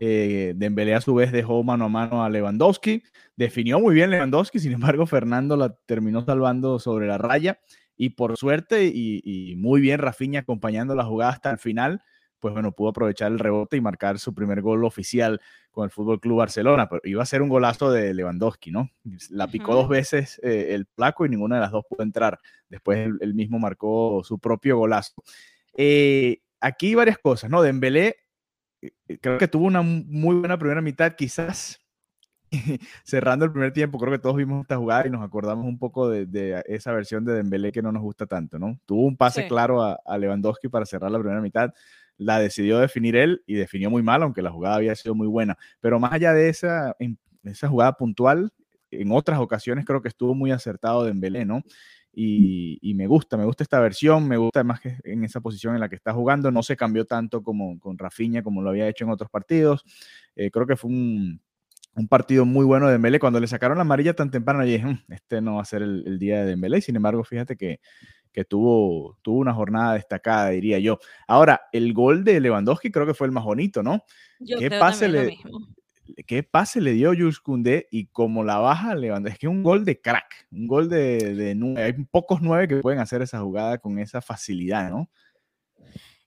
Eh, 0.00 0.54
Dembélé 0.56 0.94
a 0.94 1.00
su 1.00 1.14
vez 1.14 1.30
dejó 1.30 1.62
mano 1.62 1.84
a 1.84 1.88
mano 1.88 2.24
a 2.24 2.30
Lewandowski. 2.30 3.02
Definió 3.36 3.80
muy 3.80 3.94
bien 3.94 4.10
Lewandowski, 4.10 4.58
sin 4.58 4.72
embargo 4.72 5.06
Fernando 5.06 5.56
la 5.56 5.74
terminó 5.86 6.24
salvando 6.24 6.78
sobre 6.78 7.06
la 7.06 7.18
raya 7.18 7.58
y 7.96 8.10
por 8.10 8.36
suerte 8.36 8.90
y, 8.92 9.54
muy 9.56 9.80
bien 9.80 9.98
Rafinha 9.98 10.40
acompañando 10.40 10.94
la 10.94 11.04
jugada 11.04 11.32
hasta 11.32 11.50
el 11.50 11.58
final, 11.58 12.02
pues 12.40 12.52
bueno, 12.52 12.72
pudo 12.72 12.90
aprovechar 12.90 13.32
el 13.32 13.38
rebote 13.38 13.76
y 13.76 13.80
marcar 13.80 14.18
su 14.18 14.34
primer 14.34 14.60
gol 14.60 14.84
oficial 14.84 15.40
con 15.70 15.84
el 15.84 15.90
Fútbol 15.90 16.20
Club 16.20 16.38
Barcelona, 16.38 16.88
pero 16.88 17.00
iba 17.04 17.22
a 17.22 17.26
ser 17.26 17.40
un 17.40 17.48
golazo 17.48 17.90
de 17.90 18.12
Lewandowski, 18.12 18.70
¿no? 18.70 18.90
La 19.30 19.46
picó 19.46 19.74
dos 19.74 19.88
veces 19.88 20.40
eh, 20.42 20.74
el 20.74 20.86
placo 20.86 21.24
y 21.24 21.28
ninguna 21.28 21.56
de 21.56 21.62
las 21.62 21.72
dos 21.72 21.84
pudo 21.88 22.02
entrar. 22.02 22.38
Después 22.68 23.08
él, 23.20 23.34
mismo 23.34 23.58
marcó 23.58 24.22
su 24.24 24.38
propio 24.38 24.76
golazo. 24.76 25.14
Eh, 25.72 26.42
aquí 26.60 26.94
varias 26.94 27.18
cosas, 27.18 27.48
¿no? 27.50 27.62
Dembélé 27.62 28.23
creo 29.20 29.38
que 29.38 29.48
tuvo 29.48 29.66
una 29.66 29.82
muy 29.82 30.36
buena 30.36 30.58
primera 30.58 30.80
mitad, 30.80 31.14
quizás 31.14 31.80
cerrando 33.04 33.44
el 33.44 33.52
primer 33.52 33.72
tiempo, 33.72 33.98
creo 33.98 34.12
que 34.12 34.18
todos 34.18 34.36
vimos 34.36 34.62
esta 34.62 34.76
jugada 34.76 35.06
y 35.06 35.10
nos 35.10 35.22
acordamos 35.22 35.66
un 35.66 35.78
poco 35.78 36.08
de, 36.08 36.62
esa 36.66 36.92
versión 36.92 37.24
de 37.24 37.34
Dembélé 37.34 37.72
que 37.72 37.82
no 37.82 37.92
nos 37.92 38.02
gusta 38.02 38.26
tanto, 38.26 38.58
¿no? 38.58 38.78
Tuvo 38.86 39.02
un 39.02 39.16
pase 39.16 39.46
claro 39.48 39.82
a, 39.82 40.18
Lewandowski 40.18 40.68
para 40.68 40.86
cerrar 40.86 41.10
la 41.10 41.18
primera 41.18 41.40
mitad, 41.40 41.72
la 42.16 42.38
decidió 42.38 42.78
definir 42.78 43.16
él 43.16 43.42
y 43.46 43.54
definió 43.54 43.90
muy 43.90 44.02
mal, 44.02 44.22
aunque 44.22 44.42
la 44.42 44.50
jugada 44.50 44.76
había 44.76 44.94
sido 44.94 45.14
muy 45.14 45.26
buena. 45.26 45.56
Pero 45.80 45.98
más 45.98 46.12
allá 46.12 46.32
de 46.32 46.48
esa, 46.48 46.96
esa 47.42 47.68
jugada 47.68 47.94
puntual, 47.94 48.52
en 48.90 49.10
otras 49.10 49.40
ocasiones 49.40 49.84
creo 49.84 50.00
que 50.00 50.08
estuvo 50.08 50.34
muy 50.34 50.52
acertado 50.52 51.04
Dembélé, 51.04 51.44
¿no? 51.44 51.62
Y, 52.16 52.94
me 52.94 53.06
gusta, 53.06 53.36
me 53.36 53.44
gusta 53.44 53.64
esta 53.64 53.80
versión, 53.80 54.28
me 54.28 54.36
gusta 54.36 54.60
además 54.60 54.80
que 54.80 54.96
en 55.04 55.24
esa 55.24 55.40
posición 55.40 55.74
en 55.74 55.80
la 55.80 55.88
que 55.88 55.96
está 55.96 56.12
jugando 56.12 56.50
no 56.50 56.62
se 56.62 56.76
cambió 56.76 57.04
tanto 57.04 57.42
como 57.42 57.78
con 57.80 57.98
Rafinha 57.98 58.42
como 58.42 58.62
lo 58.62 58.70
había 58.70 58.88
hecho 58.88 59.04
en 59.04 59.10
otros 59.10 59.30
partidos. 59.30 59.84
Eh, 60.36 60.50
creo 60.50 60.66
que 60.66 60.76
fue 60.76 60.90
un, 60.90 61.40
partido 62.08 62.44
muy 62.44 62.64
bueno 62.64 62.86
de 62.86 62.92
Dembélé. 62.92 63.18
Cuando 63.18 63.40
le 63.40 63.46
sacaron 63.46 63.78
la 63.78 63.82
amarilla 63.82 64.14
tan 64.14 64.30
temprano, 64.30 64.64
dije, 64.64 64.84
mm, 64.84 65.04
este 65.08 65.40
no 65.40 65.56
va 65.56 65.62
a 65.62 65.66
ser 65.66 65.82
el, 65.82 66.18
día 66.18 66.40
de 66.40 66.46
Dembélé. 66.46 66.80
Sin 66.80 66.96
embargo, 66.96 67.24
fíjate 67.24 67.56
que, 67.56 67.80
tuvo, 68.48 69.18
tuvo 69.22 69.38
una 69.38 69.54
jornada 69.54 69.94
destacada, 69.94 70.50
diría 70.50 70.78
yo. 70.78 70.98
Ahora, 71.26 71.62
el 71.72 71.92
gol 71.92 72.24
de 72.24 72.40
Lewandowski 72.40 72.90
creo 72.90 73.06
que 73.06 73.14
fue 73.14 73.26
el 73.26 73.32
más 73.32 73.44
bonito, 73.44 73.82
¿no? 73.82 74.04
Yo 74.40 74.58
¿Qué 74.58 74.70
pase 74.70 75.08
le, 75.08 75.36
qué 76.26 76.42
pase 76.42 76.80
le 76.80 76.92
dio 76.92 77.10
Jules 77.10 77.40
Koundé 77.40 77.88
y 77.90 78.06
como 78.06 78.44
la 78.44 78.58
baja 78.58 78.94
levanta. 78.94 79.30
Es 79.30 79.38
que 79.38 79.48
un 79.48 79.62
gol 79.62 79.84
de 79.84 80.00
crack, 80.00 80.46
un 80.50 80.66
gol 80.66 80.88
de, 80.88 81.34
de 81.34 81.54
nueve. 81.54 81.82
Hay 81.82 81.92
pocos 82.04 82.40
nueve 82.42 82.68
que 82.68 82.76
pueden 82.76 83.00
hacer 83.00 83.22
esa 83.22 83.40
jugada 83.40 83.78
con 83.78 83.98
esa 83.98 84.20
facilidad, 84.20 84.90
¿no? 84.90 85.10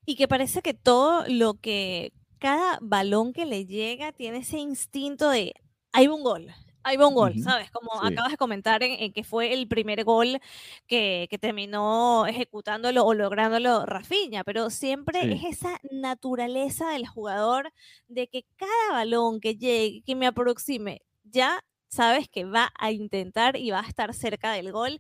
Y 0.06 0.16
que 0.16 0.28
parece 0.28 0.62
que 0.62 0.74
todo 0.74 1.26
lo 1.28 1.56
que, 1.56 2.14
cada 2.40 2.80
balón 2.82 3.34
que 3.34 3.46
le 3.46 3.66
llega 3.66 4.12
tiene 4.12 4.40
ese 4.40 4.58
instinto 4.58 5.30
de, 5.30 5.54
hay 5.92 6.08
un 6.08 6.24
gol, 6.24 6.48
ahí 6.88 6.98
va 6.98 7.08
un 7.08 7.16
gol, 7.16 7.40
¿sabes? 7.42 7.70
Como 7.72 7.94
acabas 8.02 8.32
de 8.32 8.38
comentar 8.38 8.82
en, 8.84 9.12
que 9.12 9.24
fue 9.24 9.54
el 9.54 9.68
primer 9.68 10.04
gol 10.04 10.40
que, 10.88 11.28
terminó 11.40 12.26
ejecutándolo 12.26 13.06
o 13.06 13.14
lográndolo 13.14 13.86
Rafinha, 13.86 14.44
pero 14.44 14.70
siempre 14.70 15.34
es 15.34 15.44
esa 15.44 15.80
naturaleza 15.92 16.90
del 16.90 17.06
jugador 17.06 17.72
de 18.08 18.28
que 18.28 18.46
cada 18.56 18.94
balón 18.94 19.40
que 19.40 19.56
llegue, 19.56 20.02
que 20.04 20.16
me 20.16 20.28
aproxime, 20.28 21.02
ya 21.24 21.64
sabes 21.88 22.28
que 22.28 22.46
va 22.46 22.72
a 22.80 22.92
intentar 22.92 23.58
y 23.58 23.72
va 23.72 23.82
a 23.82 23.88
estar 23.88 24.14
cerca 24.14 24.52
del 24.54 24.72
gol. 24.72 25.00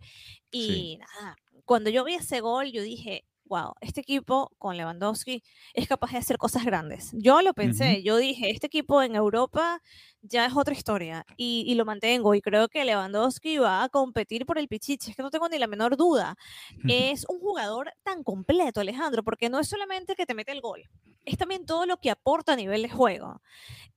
Y 0.51 0.97
nada, 0.99 1.35
cuando 1.65 1.89
yo 1.89 2.03
vi 2.03 2.15
ese 2.15 2.39
gol, 2.41 2.71
yo 2.71 2.81
dije, 2.81 3.25
wow, 3.47 3.73
este 3.81 4.01
equipo 4.01 4.51
con 4.57 4.77
Lewandowski 4.77 5.43
es 5.73 5.87
capaz 5.87 6.11
de 6.11 6.17
hacer 6.17 6.37
cosas 6.37 6.65
grandes. 6.65 7.11
Yo 7.13 7.41
lo 7.41 7.53
pensé, 7.53 8.03
yo 8.03 8.17
dije, 8.17 8.51
este 8.51 8.67
equipo 8.67 9.01
en 9.01 9.15
Europa 9.15 9.81
ya 10.21 10.45
es 10.45 10.55
otra 10.55 10.73
historia 10.73 11.25
y, 11.37 11.73
lo 11.75 11.85
mantengo 11.85 12.33
y 12.35 12.41
creo 12.41 12.67
que 12.67 12.83
Lewandowski 12.83 13.57
va 13.57 13.83
a 13.83 13.89
competir 13.89 14.45
por 14.45 14.57
el 14.57 14.67
Pichichi, 14.67 15.11
es 15.11 15.15
que 15.15 15.23
no 15.23 15.29
tengo 15.29 15.47
ni 15.47 15.57
la 15.57 15.67
menor 15.67 15.95
duda. 15.95 16.35
Es 16.87 17.25
un 17.29 17.39
jugador 17.39 17.91
tan 18.03 18.23
completo, 18.23 18.81
Alejandro, 18.81 19.23
porque 19.23 19.49
no 19.49 19.59
es 19.59 19.67
solamente 19.67 20.15
que 20.15 20.25
te 20.25 20.33
mete 20.33 20.51
el 20.51 20.61
gol, 20.61 20.83
es 21.25 21.37
también 21.37 21.65
todo 21.65 21.85
lo 21.85 21.97
que 21.97 22.11
aporta 22.11 22.53
a 22.53 22.55
nivel 22.55 22.81
de 22.81 22.89
juego. 22.89 23.41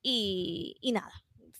Y, 0.03 0.77
y 0.81 0.93
nada, 0.93 1.13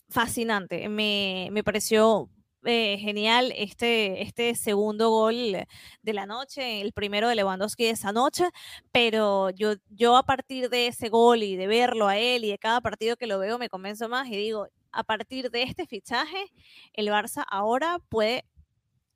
fascinante, 0.09 0.89
me, 0.89 1.49
me 1.51 1.63
pareció 1.63 2.29
eh, 2.65 2.97
genial 2.99 3.53
este, 3.55 4.21
este 4.21 4.55
segundo 4.55 5.09
gol 5.09 5.65
de 6.01 6.13
la 6.13 6.25
noche, 6.25 6.81
el 6.81 6.93
primero 6.93 7.27
de 7.27 7.35
Lewandowski 7.35 7.85
de 7.85 7.91
esa 7.91 8.11
noche, 8.11 8.49
pero 8.91 9.49
yo, 9.51 9.73
yo 9.89 10.17
a 10.17 10.23
partir 10.23 10.69
de 10.69 10.87
ese 10.87 11.09
gol 11.09 11.43
y 11.43 11.55
de 11.55 11.67
verlo 11.67 12.07
a 12.07 12.17
él 12.17 12.45
y 12.45 12.51
de 12.51 12.57
cada 12.57 12.81
partido 12.81 13.17
que 13.17 13.27
lo 13.27 13.39
veo 13.39 13.57
me 13.57 13.69
convenzo 13.69 14.09
más 14.09 14.27
y 14.27 14.35
digo, 14.35 14.67
a 14.91 15.03
partir 15.03 15.51
de 15.51 15.63
este 15.63 15.85
fichaje, 15.85 16.51
el 16.93 17.07
Barça 17.07 17.45
ahora 17.47 17.99
puede 18.09 18.45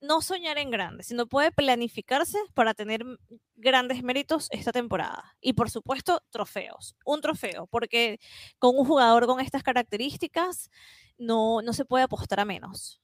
no 0.02 0.22
soñar 0.22 0.58
en 0.58 0.72
grande, 0.72 1.04
sino 1.04 1.28
puede 1.28 1.52
planificarse 1.52 2.38
para 2.54 2.74
tener 2.74 3.04
grandes 3.56 4.04
méritos 4.04 4.48
esta 4.52 4.72
temporada. 4.72 5.36
Y 5.42 5.54
por 5.54 5.70
supuesto, 5.70 6.22
trofeos. 6.30 6.96
Un 7.06 7.22
trofeo, 7.22 7.68
porque 7.68 8.20
con 8.60 8.78
un 8.78 8.86
jugador 8.86 9.26
con 9.26 9.40
estas 9.40 9.64
características 9.64 10.70
no, 11.18 11.62
no 11.62 11.74
se 11.74 11.86
puede 11.86 12.04
apostar 12.04 12.40
a 12.40 12.46
menos. 12.46 13.02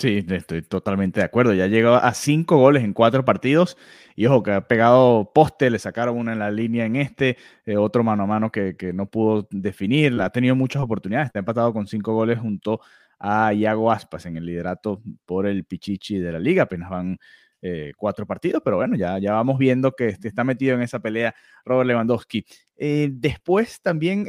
Sí, 0.00 0.24
estoy 0.30 0.62
totalmente 0.62 1.20
de 1.20 1.26
acuerdo. 1.26 1.52
Ya 1.52 1.66
llegó 1.66 1.94
a 1.96 2.14
cinco 2.14 2.56
goles 2.56 2.82
en 2.84 2.94
cuatro 2.94 3.22
partidos. 3.22 3.76
Y 4.16 4.24
ojo, 4.24 4.42
que 4.42 4.52
ha 4.52 4.66
pegado 4.66 5.30
poste, 5.34 5.68
le 5.68 5.78
sacaron 5.78 6.16
una 6.16 6.32
en 6.32 6.38
la 6.38 6.50
línea 6.50 6.86
en 6.86 6.96
este, 6.96 7.36
eh, 7.66 7.76
otro 7.76 8.02
mano 8.02 8.22
a 8.22 8.26
mano 8.26 8.50
que, 8.50 8.74
no 8.94 9.10
pudo 9.10 9.46
definir. 9.50 10.18
Ha 10.22 10.30
tenido 10.30 10.56
muchas 10.56 10.82
oportunidades. 10.82 11.26
Está 11.26 11.40
empatado 11.40 11.74
con 11.74 11.86
cinco 11.86 12.14
goles 12.14 12.38
junto 12.38 12.80
a 13.18 13.52
Iago 13.52 13.92
Aspas 13.92 14.24
en 14.24 14.38
el 14.38 14.46
liderato 14.46 15.02
por 15.26 15.46
el 15.46 15.64
Pichichi 15.64 16.18
de 16.18 16.32
la 16.32 16.38
liga. 16.38 16.62
Apenas 16.62 16.88
van 16.88 17.18
eh, 17.60 17.92
cuatro 17.94 18.26
partidos, 18.26 18.62
pero 18.64 18.76
bueno, 18.76 18.96
ya, 18.96 19.18
ya 19.18 19.32
vamos 19.32 19.58
viendo 19.58 19.92
que 19.92 20.16
está 20.22 20.44
metido 20.44 20.76
en 20.76 20.80
esa 20.80 21.00
pelea 21.00 21.34
Robert 21.66 21.88
Lewandowski. 21.88 22.46
Eh, 22.78 23.10
después 23.12 23.82
también 23.82 24.24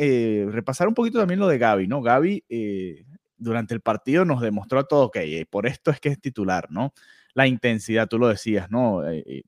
repasar 0.52 0.90
un 0.90 0.94
poquito 0.94 1.20
también 1.20 1.40
lo 1.40 1.48
de 1.48 1.58
Gaby, 1.58 1.88
¿no? 1.88 2.02
Gaby 2.02 2.44
durante 3.42 3.74
el 3.74 3.82
partido 3.82 4.24
nos 4.24 4.42
demostró 4.42 4.80
a 4.80 4.84
todo, 4.84 5.06
ok, 5.06 5.18
eh, 5.18 5.46
por 5.50 5.66
esto 5.66 5.92
es 5.92 6.00
que 6.00 6.10
es 6.10 6.22
titular, 6.22 6.68
¿no? 6.70 6.94
La 7.34 7.48
intensidad, 7.48 8.08
tú 8.08 8.20
lo 8.20 8.28
decías, 8.28 8.70
¿no? 8.70 9.08
Eh, 9.10 9.44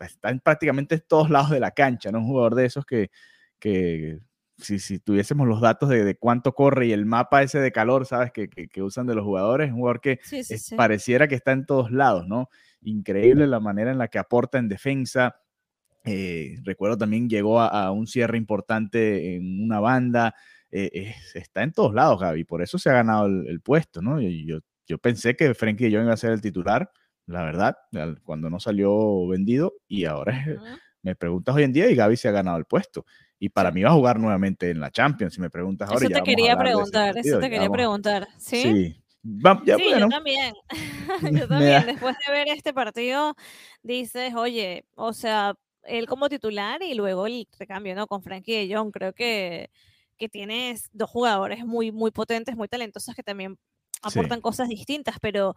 está 0.00 0.30
en 0.30 0.40
prácticamente 0.40 0.98
todos 0.98 1.30
lados 1.30 1.50
de 1.50 1.60
la 1.60 1.70
cancha, 1.70 2.10
¿no? 2.10 2.18
Un 2.18 2.26
jugador 2.26 2.54
de 2.56 2.66
esos 2.66 2.84
que, 2.84 3.10
que 3.58 4.18
si, 4.56 4.80
si, 4.80 4.98
tuviésemos 4.98 5.46
los 5.46 5.60
datos 5.60 5.88
de, 5.88 6.04
de, 6.04 6.16
cuánto 6.16 6.54
corre 6.54 6.86
y 6.88 6.92
el 6.92 7.06
mapa 7.06 7.42
ese 7.42 7.60
de 7.60 7.70
calor, 7.70 8.04
¿sabes? 8.04 8.32
Que, 8.32 8.48
que, 8.48 8.68
que 8.68 8.82
usan 8.82 9.06
de 9.06 9.14
los 9.14 9.24
jugadores, 9.24 9.70
un 9.70 9.76
jugador 9.76 10.00
que 10.00 10.18
sí, 10.22 10.42
sí, 10.42 10.58
sí. 10.58 10.74
pareciera 10.74 11.28
que 11.28 11.36
está 11.36 11.52
en 11.52 11.66
todos 11.66 11.92
lados, 11.92 12.26
¿no? 12.26 12.50
Increíble 12.82 13.46
la 13.46 13.60
manera 13.60 13.92
en 13.92 13.98
la 13.98 14.08
que 14.08 14.18
aporta 14.18 14.58
en 14.58 14.68
defensa. 14.68 15.36
Eh, 16.04 16.56
recuerdo 16.64 16.98
también 16.98 17.28
llegó 17.28 17.60
a, 17.60 17.68
a, 17.68 17.92
un 17.92 18.08
cierre 18.08 18.38
importante 18.38 19.36
en 19.36 19.62
una 19.62 19.78
banda. 19.78 20.34
Eh, 20.70 21.14
está 21.34 21.62
en 21.62 21.72
todos 21.72 21.94
lados, 21.94 22.20
Gaby. 22.20 22.44
Por 22.44 22.62
eso 22.62 22.78
se 22.78 22.90
ha 22.90 22.94
ganado 22.94 23.26
el, 23.26 23.46
el 23.46 23.60
puesto, 23.60 24.02
¿no? 24.02 24.20
Y 24.20 24.46
yo, 24.46 24.58
yo 24.86 24.98
pensé 24.98 25.36
que 25.36 25.54
Frenkie 25.54 25.88
de 25.88 25.96
Jong 25.96 26.04
iba 26.04 26.14
a 26.14 26.16
ser 26.16 26.32
el 26.32 26.40
titular, 26.40 26.90
la 27.26 27.44
verdad, 27.44 27.76
cuando 28.24 28.48
no 28.50 28.58
salió 28.58 29.26
vendido. 29.28 29.74
Y 29.86 30.06
ahora 30.06 30.32
uh 30.46 30.50
-huh. 30.50 30.78
me 31.02 31.14
preguntas 31.14 31.54
hoy 31.54 31.64
en 31.64 31.72
día 31.72 31.90
y 31.90 31.94
Gaby 31.94 32.16
se 32.16 32.28
ha 32.28 32.32
ganado 32.32 32.56
el 32.56 32.64
puesto. 32.64 33.04
Y 33.38 33.50
para 33.50 33.70
mí 33.70 33.82
va 33.82 33.90
a 33.90 33.94
jugar 33.94 34.18
nuevamente 34.18 34.70
en 34.70 34.80
la 34.80 34.90
Champions, 34.90 35.34
si 35.34 35.40
me 35.40 35.50
preguntas 35.50 35.88
ahora. 35.88 36.06
Eso 36.06 36.14
te 36.14 36.22
quería 36.22 36.56
preguntar, 36.56 37.16
eso 37.16 37.38
te 37.38 37.50
quería 37.50 37.70
preguntar. 37.70 38.26
Sí. 38.38 38.62
sí. 38.62 39.02
Va, 39.24 39.62
ya, 39.64 39.76
sí, 39.76 39.84
bueno. 39.84 40.06
yo 40.10 40.10
también. 40.10 40.54
yo 41.32 41.48
también. 41.48 41.86
Después 41.86 42.16
de 42.26 42.32
ver 42.32 42.48
este 42.48 42.72
partido, 42.72 43.34
dices, 43.82 44.34
oye, 44.34 44.86
o 44.96 45.12
sea, 45.12 45.54
él 45.84 46.06
como 46.06 46.28
titular 46.28 46.82
y 46.82 46.94
luego 46.94 47.26
el 47.26 47.46
recambio, 47.58 47.94
¿no? 47.94 48.06
Con 48.06 48.22
Frankie 48.22 48.66
de 48.66 48.74
Jong, 48.74 48.90
creo 48.90 49.12
que, 49.12 49.70
que 50.18 50.28
tienes 50.28 50.88
dos 50.92 51.08
jugadores 51.10 51.64
muy, 51.64 51.92
muy 51.92 52.10
potentes, 52.10 52.56
muy 52.56 52.68
talentosos 52.68 53.14
que 53.14 53.22
también 53.22 53.58
aportan 54.02 54.38
sí. 54.38 54.42
cosas 54.42 54.68
distintas, 54.68 55.16
pero 55.20 55.54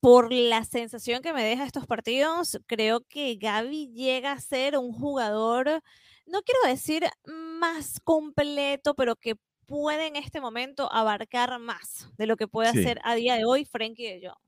por 0.00 0.32
la 0.32 0.64
sensación 0.64 1.22
que 1.22 1.32
me 1.32 1.44
deja 1.44 1.64
estos 1.64 1.86
partidos, 1.86 2.58
creo 2.66 3.00
que 3.00 3.36
Gaby 3.36 3.92
llega 3.92 4.32
a 4.32 4.40
ser 4.40 4.78
un 4.78 4.92
jugador, 4.92 5.82
no 6.26 6.42
quiero 6.42 6.60
decir 6.66 7.06
más 7.26 8.00
completo, 8.04 8.94
pero 8.94 9.16
que 9.16 9.36
puede 9.66 10.06
en 10.06 10.16
este 10.16 10.40
momento 10.40 10.92
abarcar 10.92 11.58
más 11.58 12.08
de 12.16 12.26
lo 12.26 12.36
que 12.36 12.46
puede 12.46 12.72
sí. 12.72 12.80
hacer 12.80 13.00
a 13.04 13.14
día 13.14 13.34
de 13.34 13.44
hoy 13.44 13.64
Frankie 13.64 14.04
de 14.04 14.28
Jong. 14.28 14.45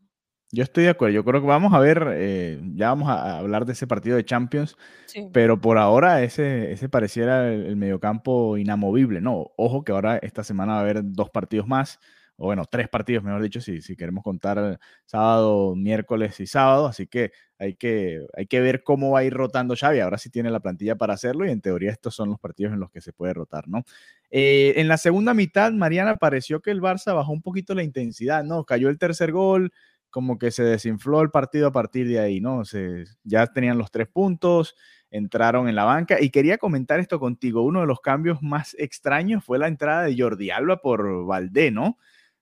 Yo 0.51 0.63
estoy 0.63 0.85
de 0.85 0.91
acuerdo. 0.91 1.15
Yo 1.15 1.25
creo 1.25 1.41
que 1.41 1.47
vamos 1.47 1.75
a 1.75 1.79
ver, 1.79 2.09
eh, 2.13 2.61
ya 2.75 2.89
vamos 2.89 3.09
a 3.11 3.39
hablar 3.39 3.67
de 3.67 3.73
ese 3.73 3.87
partido 3.87 4.17
de 4.17 4.25
Champions, 4.25 4.77
sí. 5.07 5.29
pero 5.33 5.61
por 5.61 5.77
ahora 5.77 6.23
ese, 6.23 6.73
ese 6.73 6.89
pareciera 6.89 7.53
el, 7.53 7.67
el, 7.67 7.77
mediocampo 7.77 8.57
inamovible. 8.57 9.21
No, 9.21 9.53
ojo 9.57 9.85
que 9.85 9.93
ahora 9.93 10.17
esta 10.19 10.45
semana 10.45 10.73
va 10.73 10.79
a 10.79 10.83
haber 10.83 11.01
dos 11.05 11.29
partidos 11.29 11.67
más, 11.67 12.01
o 12.41 12.47
bueno, 12.47 12.65
tres 12.71 12.89
partidos, 12.89 13.25
mejor 13.25 13.43
dicho, 13.43 13.61
si, 13.61 13.83
si 13.83 13.97
queremos 13.97 14.23
contar 14.23 14.79
sábado, 15.07 15.75
miércoles 15.75 16.39
y 16.39 16.47
sábado. 16.47 16.87
Así 16.87 17.09
que 17.09 17.33
hay, 17.59 17.75
que 17.75 18.25
hay 18.37 18.47
que 18.47 18.61
ver 18.61 18.85
cómo 18.85 19.11
va 19.11 19.19
a 19.21 19.25
ir 19.25 19.35
rotando 19.35 19.75
Xavi. 19.77 19.99
Ahora 19.99 20.19
sí 20.19 20.31
tiene 20.31 20.49
la 20.51 20.61
plantilla 20.61 20.95
para 20.95 21.15
hacerlo 21.15 21.45
y 21.45 21.51
en 21.51 21.61
teoría 21.61 21.91
estos 21.91 22.15
son 22.15 22.31
los 22.31 22.39
partidos 22.39 22.73
en 22.73 22.81
los 22.81 22.93
que 22.93 23.01
se 23.01 23.13
puede 23.13 23.35
rotar, 23.35 23.67
¿no? 23.67 23.83
Eh, 24.31 24.75
en 24.77 24.87
la 24.87 24.99
segunda 24.99 25.35
mitad, 25.35 25.73
Mariana, 25.73 26.17
pareció 26.17 26.61
que 26.61 26.71
el 26.71 26.81
Barça 26.81 27.13
bajó 27.13 27.33
un 27.33 27.43
poquito 27.43 27.75
la 27.75 27.83
intensidad, 27.83 28.45
¿no? 28.45 28.65
Cayó 28.65 28.89
el 28.89 28.99
tercer 28.99 29.33
gol, 29.33 29.73
como 30.11 30.39
que 30.39 30.51
se 30.51 30.63
desinfló 30.63 31.21
el 31.21 31.31
partido 31.31 31.69
a 31.69 31.73
partir 31.73 32.09
de 32.09 32.21
ahí, 32.21 32.41
¿no? 32.41 32.65
Se, 32.65 33.05
ya 33.25 33.47
tenían 33.47 33.79
los 33.79 33.91
tres 33.91 34.09
puntos, 34.09 34.75
entraron 35.11 35.69
en 35.69 35.75
la 35.75 35.85
banca 35.85 36.21
y 36.21 36.31
quería 36.31 36.59
comentar 36.59 37.01
esto 37.01 37.19
contigo. 37.21 37.63
Uno 37.63 37.81
de 37.81 37.87
los 37.87 38.01
cambios 38.01 38.43
más 38.43 38.75
extraños 38.79 39.45
fue 39.45 39.59
la 39.59 39.69
entrada 39.69 40.03
de 40.05 40.17
Jordi 40.19 40.51
Alba 40.51 40.79
por 40.79 41.27
Valdé, 41.27 41.71
¿no? 41.71 41.99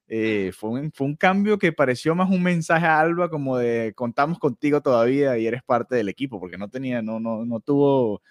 Eh, 0.08 0.52
fue, 0.54 0.70
un, 0.70 0.92
fue, 0.92 1.08
un, 1.08 1.16
cambio 1.16 1.58
que 1.58 1.72
pareció 1.72 2.14
más 2.14 2.30
un 2.30 2.40
mensaje 2.40 2.86
a 2.86 3.00
Alba 3.00 3.28
como 3.28 3.56
de 3.58 3.92
contamos 3.96 4.38
contigo 4.38 4.80
todavía 4.80 5.36
y 5.36 5.46
eres 5.48 5.64
parte 5.64 5.96
del 5.96 6.08
equipo, 6.08 6.38
porque 6.38 6.58
no 6.58 6.68
tenía, 6.68 7.02
no, 7.02 7.18
no, 7.18 7.44
no 7.44 7.58
tuvo 7.58 8.22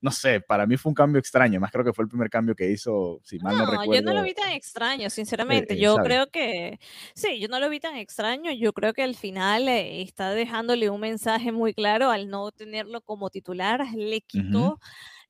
no 0.00 0.10
sé, 0.10 0.40
para 0.40 0.66
mí 0.66 0.76
fue 0.76 0.90
un 0.90 0.94
cambio 0.94 1.18
extraño, 1.18 1.60
más 1.60 1.70
creo 1.70 1.84
que 1.84 1.92
fue 1.92 2.04
el 2.04 2.08
primer 2.08 2.30
cambio 2.30 2.54
que 2.54 2.70
hizo, 2.70 3.20
si 3.22 3.38
mal 3.38 3.56
no, 3.56 3.66
no 3.66 3.70
recuerdo. 3.70 3.94
Yo 3.94 4.02
no 4.02 4.14
lo 4.14 4.22
vi 4.22 4.32
tan 4.32 4.50
extraño, 4.50 5.10
sinceramente. 5.10 5.74
Eh, 5.74 5.78
yo 5.78 5.96
creo 5.96 6.30
que, 6.30 6.80
sí, 7.14 7.38
yo 7.38 7.48
no 7.48 7.60
lo 7.60 7.68
vi 7.68 7.80
tan 7.80 7.96
extraño. 7.96 8.50
Yo 8.52 8.72
creo 8.72 8.94
que 8.94 9.02
al 9.02 9.14
final 9.14 9.68
eh, 9.68 10.00
está 10.02 10.30
dejándole 10.30 10.88
un 10.88 11.00
mensaje 11.00 11.52
muy 11.52 11.74
claro 11.74 12.10
al 12.10 12.28
no 12.28 12.50
tenerlo 12.50 13.02
como 13.02 13.30
titular, 13.30 13.86
le 13.94 14.20
quitó. 14.22 14.58
Uh 14.58 14.76
-huh. 14.76 14.78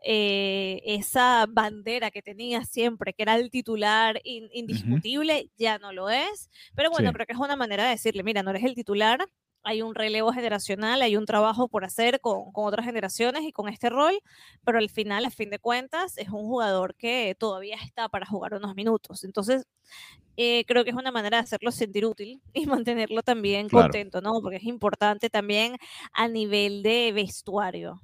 Eh, 0.02 0.80
esa 0.87 1.44
bandera 1.46 2.11
que 2.11 2.22
tenía 2.22 2.64
siempre, 2.64 3.12
que 3.12 3.22
era 3.22 3.35
el 3.37 3.50
titular 3.50 4.18
in, 4.24 4.48
indiscutible, 4.54 5.35
uh 5.35 5.44
-huh. 5.44 5.50
ya 5.59 5.78
no 5.78 5.92
lo 5.92 6.09
es. 6.09 6.48
Pero 6.74 6.90
bueno, 6.90 7.11
sí. 7.11 7.14
creo 7.14 7.26
que 7.26 7.35
es 7.35 7.38
una 7.38 7.56
manera 7.56 7.85
de 7.85 7.90
decirle, 7.90 8.22
mira, 8.22 8.42
no 8.42 8.50
eres 8.50 8.64
el 8.64 8.74
titular, 8.74 9.26
hay 9.62 9.83
un 9.83 9.94
relevo 9.94 10.33
generacional, 10.33 11.03
hay 11.03 11.16
un 11.16 11.27
trabajo 11.27 11.68
por 11.68 11.85
hacer 11.85 12.20
con, 12.20 12.53
con, 12.53 12.66
otras 12.66 12.87
generaciones 12.87 13.42
y 13.42 13.53
con 13.53 13.68
este 13.68 13.90
rol, 13.90 14.14
pero 14.64 14.79
al 14.79 14.90
final, 14.90 15.25
a 15.25 15.31
fin 15.31 15.51
de 15.51 15.59
cuentas, 15.59 16.16
es 16.18 16.29
un 16.29 16.42
jugador 16.42 16.94
que 16.94 17.37
todavía 17.38 17.77
está 17.85 18.09
para 18.09 18.27
jugar 18.27 18.55
unos 18.55 18.75
minutos. 18.75 19.25
Entonces, 19.25 19.66
eh, 20.37 20.64
creo 20.66 20.85
que 20.85 20.90
es 20.90 20.96
una 20.96 21.12
manera 21.12 21.37
de 21.37 21.42
hacerlo 21.42 21.70
sentir 21.70 22.07
útil 22.07 22.40
y 22.55 22.66
mantenerlo 22.66 23.23
también 23.23 23.68
claro. 23.68 23.87
contento, 23.87 24.20
¿no? 24.20 24.40
Porque 24.40 24.57
es 24.57 24.64
importante 24.64 25.29
también 25.29 25.77
a 26.12 26.29
nivel 26.29 26.83
de 26.83 27.12
vestuario. 27.12 28.01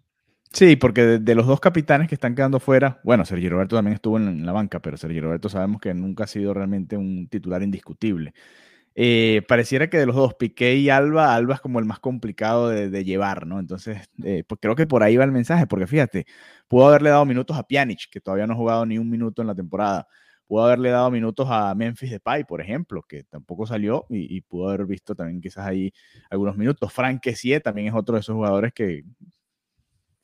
Sí, 0.53 0.77
porque 0.77 1.03
de, 1.03 1.19
de, 1.19 1.35
los 1.35 1.47
dos 1.47 1.61
capitanes 1.61 2.09
que 2.09 2.15
están 2.15 2.35
quedando 2.35 2.61
fuera, 2.61 3.01
bueno, 3.05 3.25
Sergio 3.25 3.51
Roberto 3.51 3.77
también 3.77 3.95
estuvo 3.95 4.17
en 4.17 4.47
la 4.47 4.53
banca, 4.53 4.81
pero 4.81 4.97
Sergio 4.97 5.23
Roberto 5.23 5.49
sabemos 5.49 5.81
que 5.81 5.93
nunca 5.93 6.25
ha 6.25 6.27
sido 6.27 6.55
realmente 6.55 6.97
un 6.97 7.29
titular 7.29 7.63
indiscutible. 7.63 8.33
Eh, 8.99 9.43
pareciera 9.47 9.91
que 9.91 9.99
de 9.99 10.07
los 10.07 10.17
dos, 10.17 10.35
Piqué 10.35 10.75
y 10.77 10.89
Alba, 10.89 11.35
Alba 11.35 11.57
es 11.57 11.61
como 11.61 11.79
el 11.81 11.85
más 11.85 12.01
complicado 12.01 12.71
de, 12.71 13.05
llevar, 13.05 13.47
¿no? 13.47 13.61
Entonces, 13.61 14.09
eh, 14.25 14.43
pues 14.49 14.59
creo 14.59 14.75
que 14.75 14.87
por 14.87 15.03
ahí 15.03 15.19
va 15.19 15.25
el 15.25 15.33
mensaje, 15.33 15.67
porque 15.67 15.87
fíjate, 15.87 16.27
pudo 16.67 16.89
haberle 16.89 17.11
dado 17.11 17.27
minutos 17.27 17.59
a 17.59 17.65
Pjanic, 17.65 18.09
que 18.11 18.23
todavía 18.23 18.47
no 18.47 18.55
ha 18.55 18.57
jugado 18.57 18.87
ni 18.87 18.97
un 18.97 19.11
minuto 19.11 19.43
en 19.43 19.49
la 19.49 19.55
temporada, 19.55 20.09
pudo 20.47 20.65
haberle 20.65 20.89
dado 20.91 21.11
minutos 21.11 21.47
a 21.51 21.75
Memphis 21.75 22.11
Depay, 22.11 22.45
por 22.45 22.63
ejemplo, 22.63 23.03
que 23.03 23.25
tampoco 23.25 23.67
salió 23.67 24.07
y, 24.09 24.35
y 24.35 24.41
pudo 24.41 24.71
haber 24.71 24.87
visto 24.87 25.15
también 25.15 25.43
quizás 25.43 25.67
ahí 25.67 25.93
algunos 26.31 26.57
minutos. 26.57 26.91
Frank 26.91 27.21
Kessie 27.21 27.61
también 27.61 27.89
es 27.89 27.95
otro 27.95 28.15
de 28.15 28.21
esos 28.21 28.35
jugadores 28.35 28.73
que 28.73 29.05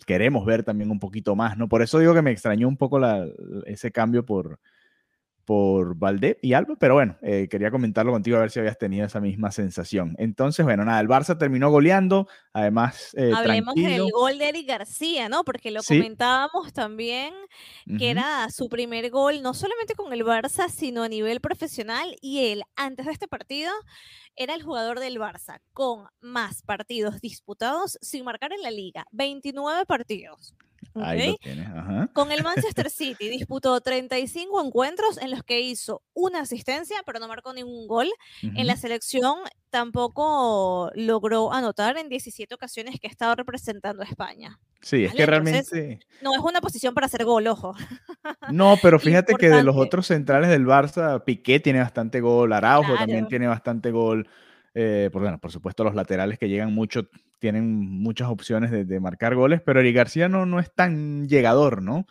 queremos 0.06 0.46
ver 0.46 0.62
también 0.64 0.90
un 0.90 0.98
poquito 0.98 1.36
más, 1.36 1.58
¿no? 1.58 1.68
Por 1.68 1.82
eso 1.82 1.98
digo 1.98 2.14
que 2.14 2.22
me 2.22 2.30
extrañó 2.30 2.68
un 2.68 2.78
poco 2.78 2.98
la, 2.98 3.26
ese 3.66 3.92
cambio 3.92 4.24
por, 4.24 4.58
por 5.44 5.96
Valdé 5.96 6.38
y 6.42 6.52
Alba, 6.52 6.76
pero 6.78 6.94
bueno, 6.94 7.16
eh, 7.22 7.48
quería 7.50 7.70
comentarlo 7.70 8.12
contigo 8.12 8.36
a 8.36 8.40
ver 8.40 8.50
si 8.50 8.60
habías 8.60 8.78
tenido 8.78 9.06
esa 9.06 9.20
misma 9.20 9.50
sensación. 9.50 10.14
Entonces, 10.18 10.64
bueno, 10.64 10.84
nada, 10.84 11.00
el 11.00 11.08
Barça 11.08 11.36
terminó 11.38 11.70
goleando, 11.70 12.28
además. 12.52 13.14
Eh, 13.16 13.32
Hablemos 13.34 13.74
tranquilo. 13.74 14.04
del 14.04 14.12
gol 14.12 14.38
de 14.38 14.48
Eric 14.48 14.68
García, 14.68 15.28
¿no? 15.28 15.44
Porque 15.44 15.70
lo 15.70 15.82
sí. 15.82 15.98
comentábamos 15.98 16.72
también, 16.72 17.34
que 17.86 17.92
uh 17.92 17.96
-huh. 17.96 18.10
era 18.10 18.50
su 18.50 18.68
primer 18.68 19.10
gol, 19.10 19.42
no 19.42 19.54
solamente 19.54 19.94
con 19.94 20.12
el 20.12 20.24
Barça, 20.24 20.68
sino 20.68 21.02
a 21.02 21.08
nivel 21.08 21.40
profesional, 21.40 22.16
y 22.20 22.46
él, 22.52 22.62
antes 22.76 23.06
de 23.06 23.12
este 23.12 23.28
partido, 23.28 23.72
era 24.36 24.54
el 24.54 24.62
jugador 24.62 25.00
del 25.00 25.18
Barça 25.18 25.60
con 25.72 26.06
más 26.20 26.62
partidos 26.62 27.20
disputados 27.20 27.98
sin 28.00 28.24
marcar 28.24 28.52
en 28.52 28.62
la 28.62 28.70
liga, 28.70 29.06
29 29.12 29.84
partidos. 29.86 30.54
Okay. 30.94 31.36
Con 32.12 32.32
el 32.32 32.42
Manchester 32.42 32.90
City 32.90 33.28
disputó 33.28 33.80
35 33.80 34.64
encuentros 34.64 35.18
en 35.18 35.30
los 35.30 35.42
que 35.42 35.60
hizo 35.60 36.02
una 36.14 36.40
asistencia, 36.40 37.02
pero 37.06 37.18
no 37.18 37.28
marcó 37.28 37.52
ningún 37.52 37.86
gol. 37.86 38.08
Uh 38.42 38.46
-huh. 38.46 38.52
En 38.56 38.66
la 38.66 38.76
selección 38.76 39.38
tampoco 39.70 40.90
logró 40.94 41.52
anotar 41.52 41.96
en 41.96 42.08
17 42.08 42.54
ocasiones 42.54 43.00
que 43.00 43.06
ha 43.06 43.10
estado 43.10 43.34
representando 43.34 44.02
a 44.02 44.06
España. 44.06 44.58
Sí, 44.82 45.04
es 45.04 45.14
que 45.14 45.24
realmente. 45.24 46.00
no 46.22 46.34
es 46.34 46.40
una 46.40 46.60
posición 46.60 46.92
para 46.92 47.06
hacer 47.06 47.24
gol, 47.24 47.46
ojo. 47.46 47.74
No, 48.52 48.76
pero 48.82 48.98
fíjate 48.98 49.34
que 49.34 49.48
de 49.48 49.62
los 49.62 49.76
otros 49.76 50.06
centrales 50.08 50.50
del 50.50 50.66
Barça, 50.66 51.22
Piqué 51.24 51.60
tiene 51.60 51.78
bastante 51.78 52.20
gol, 52.20 52.52
Araujo 52.52 52.88
claro. 52.88 52.98
también 52.98 53.28
tiene 53.28 53.46
bastante 53.46 53.90
gol. 53.90 54.28
Eh, 54.74 55.10
por, 55.12 55.22
bueno, 55.22 55.38
por 55.38 55.52
supuesto, 55.52 55.84
los 55.84 55.94
laterales 55.94 56.38
que 56.38 56.48
llegan 56.48 56.72
mucho 56.72 57.08
tienen 57.38 57.76
muchas 57.76 58.28
opciones 58.28 58.70
de, 58.70 58.84
de 58.84 59.00
marcar 59.00 59.34
goles, 59.34 59.60
pero 59.60 59.80
Eric 59.80 59.96
García 59.96 60.28
no, 60.28 60.46
no 60.46 60.60
es 60.60 60.72
tan 60.72 61.28
llegador, 61.28 61.82
¿no? 61.82 62.06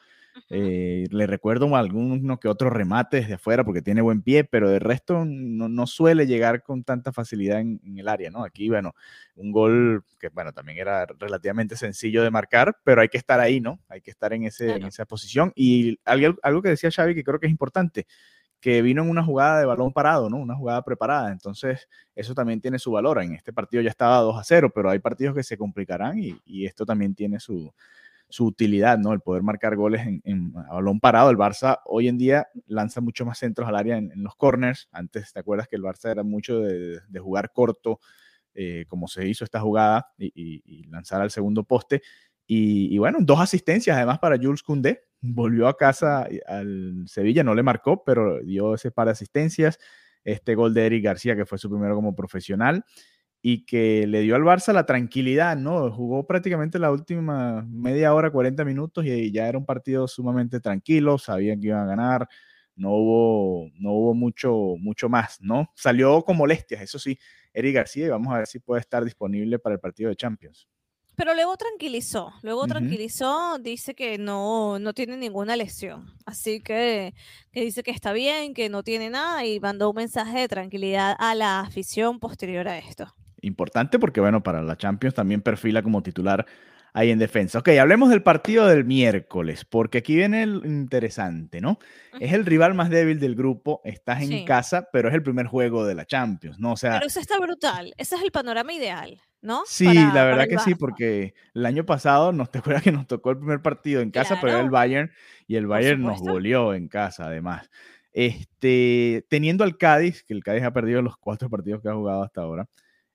Eh, 0.49 1.07
le 1.11 1.27
recuerdo 1.27 1.75
alguno 1.75 2.39
que 2.39 2.47
otro 2.47 2.69
remate 2.69 3.17
desde 3.17 3.33
afuera 3.35 3.63
porque 3.63 3.81
tiene 3.81 4.01
buen 4.01 4.21
pie, 4.21 4.43
pero 4.43 4.69
de 4.69 4.79
resto 4.79 5.25
no, 5.25 5.67
no 5.69 5.87
suele 5.87 6.25
llegar 6.25 6.63
con 6.63 6.83
tanta 6.83 7.11
facilidad 7.11 7.59
en, 7.59 7.79
en, 7.83 7.99
el 7.99 8.07
área, 8.07 8.29
¿no? 8.29 8.43
Aquí, 8.43 8.69
bueno, 8.69 8.93
un 9.35 9.51
gol 9.51 10.03
que, 10.19 10.29
bueno, 10.29 10.53
también 10.53 10.77
era 10.77 11.05
relativamente 11.05 11.75
sencillo 11.75 12.23
de 12.23 12.31
marcar, 12.31 12.77
pero 12.83 13.01
hay 13.01 13.09
que 13.09 13.17
estar 13.17 13.39
ahí, 13.39 13.59
¿no? 13.59 13.79
Hay 13.89 14.01
que 14.01 14.11
estar 14.11 14.33
en, 14.33 14.43
ese, 14.43 14.65
claro. 14.65 14.81
en 14.81 14.87
esa 14.87 15.05
posición. 15.05 15.51
Y 15.55 15.99
algo, 16.05 16.37
algo 16.43 16.61
que 16.61 16.69
decía 16.69 16.91
Xavi 16.91 17.15
que 17.15 17.23
creo 17.23 17.39
que 17.39 17.47
es 17.47 17.51
importante, 17.51 18.07
que 18.61 18.81
vino 18.83 19.01
en 19.01 19.09
una 19.09 19.23
jugada 19.23 19.59
de 19.59 19.65
balón 19.65 19.91
parado, 19.91 20.29
¿no? 20.29 20.37
Una 20.37 20.55
jugada 20.55 20.83
preparada. 20.83 21.31
Entonces, 21.31 21.89
eso 22.15 22.35
también 22.35 22.61
tiene 22.61 22.77
su 22.77 22.91
valor. 22.91 23.21
En 23.21 23.33
este 23.33 23.51
partido 23.51 23.81
ya 23.81 23.89
estaba 23.89 24.19
2 24.19 24.37
a 24.37 24.43
0, 24.43 24.71
pero 24.73 24.91
hay 24.91 24.99
partidos 24.99 25.35
que 25.35 25.43
se 25.43 25.57
complicarán 25.57 26.19
y, 26.19 26.39
y 26.45 26.67
esto 26.67 26.85
también 26.85 27.15
tiene 27.15 27.39
su, 27.39 27.73
utilidad, 28.39 28.97
¿no? 28.99 29.13
El 29.13 29.19
poder 29.19 29.41
marcar 29.41 29.75
goles 29.75 30.01
en, 30.23 30.53
balón 30.53 30.99
parado. 30.99 31.31
El 31.31 31.37
Barça 31.37 31.79
hoy 31.85 32.07
en 32.07 32.17
día 32.19 32.47
lanza 32.67 33.01
mucho 33.01 33.25
más 33.25 33.39
centros 33.39 33.67
al 33.67 33.75
área 33.75 33.97
en, 33.97 34.11
los 34.15 34.35
corners. 34.35 34.87
Antes, 34.91 35.33
¿te 35.33 35.39
acuerdas 35.39 35.67
que 35.67 35.75
el 35.75 35.81
Barça 35.81 36.11
era 36.11 36.23
mucho 36.23 36.59
de, 36.59 37.19
jugar 37.19 37.51
corto, 37.51 37.99
eh, 38.53 38.85
como 38.87 39.07
se 39.07 39.27
hizo 39.27 39.43
esta 39.43 39.59
jugada, 39.59 40.07
y, 40.17 40.87
lanzar 40.87 41.19
al 41.19 41.31
segundo 41.31 41.63
poste? 41.63 42.03
Y, 42.45 42.97
bueno, 42.99 43.17
dos 43.21 43.39
asistencias 43.39 43.97
además 43.97 44.19
para 44.19 44.37
Jules 44.37 44.61
Koundé. 44.61 45.03
Volvió 45.21 45.67
a 45.67 45.77
casa 45.77 46.27
al 46.47 47.03
Sevilla, 47.07 47.43
no 47.43 47.53
le 47.55 47.63
marcó, 47.63 48.03
pero 48.03 48.41
dio 48.43 48.75
ese 48.75 48.91
par 48.91 49.05
de 49.07 49.11
asistencias. 49.11 49.79
Este 50.23 50.55
gol 50.55 50.73
de 50.73 50.85
Eric 50.85 51.03
García, 51.03 51.35
que 51.35 51.45
fue 51.45 51.57
su 51.57 51.69
primero 51.69 51.95
como 51.95 52.15
profesional 52.15 52.83
y 53.41 53.65
que 53.65 54.05
le 54.07 54.21
dio 54.21 54.35
al 54.35 54.43
Barça 54.43 54.71
la 54.73 54.85
tranquilidad, 54.85 55.57
¿no? 55.57 55.91
Jugó 55.91 56.27
prácticamente 56.27 56.79
la 56.79 56.91
última 56.91 57.63
media 57.69 58.13
hora, 58.13 58.31
40 58.31 58.63
minutos 58.65 59.05
y 59.05 59.31
ya 59.31 59.47
era 59.47 59.57
un 59.57 59.65
partido 59.65 60.07
sumamente 60.07 60.59
tranquilo, 60.59 61.17
sabían 61.17 61.59
que 61.59 61.67
iban 61.67 61.81
a 61.81 61.85
ganar, 61.85 62.27
no 62.75 62.91
hubo, 62.91 63.69
no 63.79 63.93
hubo 63.93 64.13
mucho, 64.13 64.75
mucho 64.79 65.09
más, 65.09 65.41
¿no? 65.41 65.71
Salió 65.75 66.21
con 66.23 66.37
molestias, 66.37 66.81
eso 66.81 66.99
sí, 66.99 67.17
Eric 67.53 67.75
García, 67.75 68.05
y 68.07 68.09
vamos 68.09 68.33
a 68.33 68.37
ver 68.37 68.47
si 68.47 68.59
puede 68.59 68.81
estar 68.81 69.03
disponible 69.03 69.59
para 69.59 69.73
el 69.75 69.79
partido 69.79 70.09
de 70.09 70.15
Champions. 70.15 70.67
Pero 71.15 71.35
luego 71.35 71.55
tranquilizó, 71.57 72.33
luego 72.41 72.65
tranquilizó, 72.67 73.59
dice 73.59 73.93
que 73.93 74.17
no, 74.17 74.79
no 74.79 74.93
tiene 74.93 75.17
ninguna 75.17 75.55
lesión, 75.55 76.13
así 76.25 76.61
que, 76.61 77.13
que 77.51 77.61
dice 77.61 77.83
que 77.83 77.91
está 77.91 78.13
bien, 78.13 78.53
que 78.53 78.69
no 78.69 78.81
tiene 78.81 79.09
nada 79.09 79.45
y 79.45 79.59
mandó 79.59 79.89
un 79.89 79.97
mensaje 79.97 80.39
de 80.39 80.47
tranquilidad 80.47 81.15
a 81.19 81.35
la 81.35 81.59
afición 81.59 82.19
posterior 82.19 82.67
a 82.67 82.77
esto 82.77 83.13
importante 83.41 83.99
porque, 83.99 84.21
bueno, 84.21 84.43
para 84.43 84.61
la 84.61 84.77
Champions 84.77 85.15
también 85.15 85.41
perfila 85.41 85.81
como 85.81 86.01
titular 86.03 86.45
ahí 86.93 87.09
en 87.09 87.19
defensa. 87.19 87.59
Ok, 87.59 87.69
hablemos 87.69 88.09
del 88.09 88.21
partido 88.21 88.67
del 88.67 88.85
miércoles, 88.85 89.65
porque 89.65 89.99
aquí 89.99 90.15
viene 90.15 90.43
el 90.43 90.61
interesante, 90.65 91.61
¿no? 91.61 91.79
Es 92.19 92.33
el 92.33 92.45
rival 92.45 92.73
más 92.73 92.89
débil 92.89 93.19
del 93.19 93.35
grupo, 93.35 93.81
estás 93.83 94.21
en 94.21 94.45
casa, 94.45 94.89
pero 94.91 95.09
es 95.09 95.15
el 95.15 95.23
primer 95.23 95.47
juego 95.47 95.85
de 95.85 95.95
la 95.95 96.05
Champions, 96.05 96.59
¿no? 96.59 96.73
O 96.73 96.77
sea... 96.77 96.93
Pero 96.93 97.07
eso 97.07 97.19
está 97.19 97.39
brutal, 97.39 97.93
ese 97.97 98.15
es 98.15 98.21
el 98.21 98.31
panorama 98.31 98.73
ideal, 98.73 99.21
¿no? 99.41 99.63
Sí, 99.65 99.93
la 99.93 100.23
verdad 100.23 100.47
que 100.47 100.59
sí, 100.59 100.75
porque 100.75 101.33
el 101.53 101.65
año 101.65 101.85
pasado, 101.85 102.31
nos 102.31 102.51
te 102.51 102.59
acuerdas 102.59 102.83
que 102.83 102.91
nos 102.91 103.07
tocó 103.07 103.31
el 103.31 103.37
primer 103.37 103.61
partido 103.61 104.01
en 104.01 104.11
casa, 104.11 104.37
pero 104.39 104.53
era 104.53 104.61
el 104.61 104.69
Bayern, 104.69 105.11
y 105.47 105.55
el 105.55 105.67
Bayern 105.67 106.01
nos 106.01 106.19
goleó 106.19 106.73
en 106.73 106.87
casa, 106.87 107.25
además. 107.25 107.69
Este, 108.13 109.25
teniendo 109.29 109.63
al 109.63 109.77
Cádiz, 109.77 110.23
que 110.23 110.33
el 110.33 110.43
Cádiz 110.43 110.63
ha 110.63 110.73
perdido 110.73 111.01
los 111.01 111.17
cuatro 111.17 111.49
partidos 111.49 111.81
que 111.81 111.89
ha 111.89 111.93
jugado 111.93 112.23
hasta 112.23 112.41
ahora, 112.41 112.67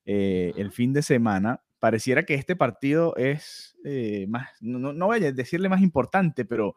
eh, 0.05 0.53
el 0.57 0.71
fin 0.71 0.93
de 0.93 1.03
semana, 1.03 1.63
pareciera 1.79 2.25
que 2.25 2.35
este 2.35 2.57
partido 2.57 3.15
es 3.17 3.77
eh, 3.85 4.27
más, 4.29 4.51
no, 4.61 4.93
no, 4.93 5.07
voy 5.07 5.25
a 5.25 5.33
decirle 5.33 5.69
más 5.69 5.83
importante, 5.83 6.45
pero 6.45 6.77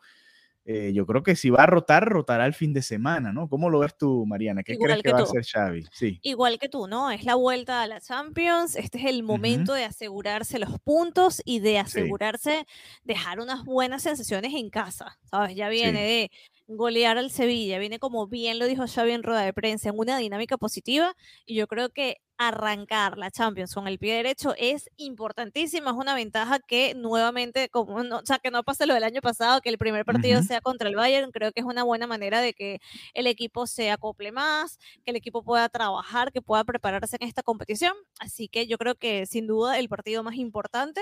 eh, 0.71 0.93
yo 0.93 1.07
creo 1.07 1.23
que 1.23 1.35
si 1.35 1.49
va 1.49 1.63
a 1.63 1.65
rotar, 1.65 2.07
rotará 2.07 2.45
el 2.45 2.53
fin 2.53 2.73
de 2.73 2.83
semana, 2.83 3.33
¿no? 3.33 3.49
¿Cómo 3.49 3.71
lo 3.71 3.79
ves 3.79 3.97
tú, 3.97 4.27
Mariana? 4.27 4.61
¿Qué 4.61 4.77
crees 4.77 5.01
que, 5.01 5.11
va 5.11 5.21
a 5.21 5.23
hacer 5.23 5.43
Xavi? 5.43 5.83
Sí. 5.91 6.19
Igual 6.21 6.59
que 6.59 6.69
tú, 6.69 6.85
¿no? 6.87 7.09
Es 7.09 7.23
la 7.23 7.33
vuelta 7.33 7.81
a 7.81 7.87
la 7.87 7.99
Champions, 7.99 8.75
este 8.75 8.99
es 8.99 9.05
el 9.05 9.23
momento 9.23 9.73
de 9.73 9.85
asegurarse 9.85 10.59
los 10.59 10.79
puntos 10.81 11.41
y 11.43 11.57
de 11.59 11.79
asegurarse 11.79 12.67
dejar 13.03 13.39
unas 13.39 13.65
buenas 13.65 14.03
sensaciones 14.03 14.53
en 14.53 14.69
casa, 14.69 15.17
¿sabes? 15.23 15.55
Ya 15.55 15.69
viene 15.69 16.03
de 16.03 16.31
golear 16.67 17.17
al 17.17 17.31
Sevilla, 17.31 17.79
viene 17.79 17.97
como 17.97 18.27
bien 18.27 18.59
lo 18.59 18.67
dijo 18.67 18.85
Xavi 18.85 19.13
en 19.13 19.23
rueda 19.23 19.41
de 19.41 19.53
prensa, 19.53 19.89
en 19.89 19.97
una 19.97 20.19
dinámica 20.19 20.57
positiva 20.57 21.15
y 21.47 21.55
yo 21.55 21.65
creo 21.65 21.89
que 21.89 22.17
arrancar 22.39 23.17
la 23.17 23.29
Champions 23.31 23.73
con 23.73 23.87
el 23.89 23.99
pie 23.99 24.15
derecho 24.15 24.53
es 24.57 24.89
importantísima, 24.95 25.91
es 25.91 25.97
una 25.97 26.15
ventaja 26.15 26.59
que 26.59 26.95
nuevamente, 26.95 27.67
como 27.67 28.01
no, 28.01 28.19
o 28.19 28.25
sea, 28.25 28.39
que 28.39 28.49
no 28.49 28.63
pase 28.63 28.85
lo 28.85 28.93
del 28.93 29.03
año 29.03 29.19
pasado, 29.19 29.59
que 29.59 29.67
el 29.67 29.77
primer 29.77 30.05
partido 30.05 30.41
sea 30.41 30.61
contra 30.61 30.87
el 30.87 30.95
Bayern, 30.95 31.31
creo 31.31 31.51
que 31.51 31.59
es 31.59 31.65
una 31.65 31.83
buena 31.83 32.07
manera 32.07 32.39
de 32.39 32.53
que 32.53 32.79
el 33.13 33.27
equipo 33.27 33.67
se 33.67 33.91
acople 33.91 34.31
más, 34.31 34.79
que 35.03 35.11
el 35.11 35.17
equipo 35.17 35.43
pueda 35.43 35.67
trabajar, 35.67 36.31
que 36.31 36.41
pueda 36.41 36.63
prepararse 36.63 37.17
en 37.19 37.27
esta 37.27 37.43
competición, 37.43 37.93
así 38.21 38.47
que 38.47 38.67
yo 38.67 38.77
creo 38.77 38.95
que 38.95 39.25
sin 39.25 39.45
duda 39.45 39.77
el 39.77 39.89
partido 39.89 40.23
más 40.23 40.35
importante 40.35 41.01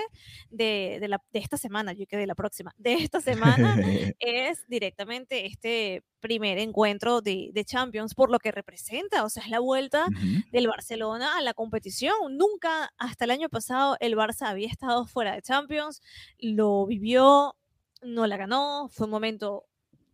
de, 0.50 0.98
de, 1.00 1.06
la, 1.06 1.22
de 1.32 1.38
esta 1.38 1.56
semana, 1.56 1.92
yo 1.92 2.04
que 2.08 2.16
de 2.16 2.26
la 2.26 2.34
próxima, 2.34 2.74
de 2.78 2.94
esta 2.94 3.20
semana 3.20 3.76
es 4.18 4.66
directamente 4.66 5.46
este 5.46 6.02
primer 6.20 6.58
encuentro 6.58 7.20
de, 7.20 7.52
Champions 7.64 8.14
por 8.14 8.30
lo 8.30 8.38
que 8.38 8.50
representa, 8.50 9.24
o 9.24 9.28
sea, 9.28 9.42
es 9.42 9.50
la 9.50 9.60
vuelta 9.60 10.06
del 10.52 10.68
Barcelona 10.68 11.27
a 11.36 11.42
la 11.42 11.54
competición. 11.54 12.36
Nunca 12.36 12.92
hasta 12.98 13.24
el 13.24 13.30
año 13.30 13.48
pasado 13.48 13.96
el 14.00 14.16
Barça 14.16 14.48
había 14.48 14.68
estado 14.68 15.06
fuera 15.06 15.34
de 15.34 15.42
Champions, 15.42 16.00
lo 16.38 16.86
vivió, 16.86 17.56
no 18.02 18.26
la 18.26 18.36
ganó, 18.36 18.88
fue 18.90 19.06
un 19.06 19.10
momento 19.10 19.64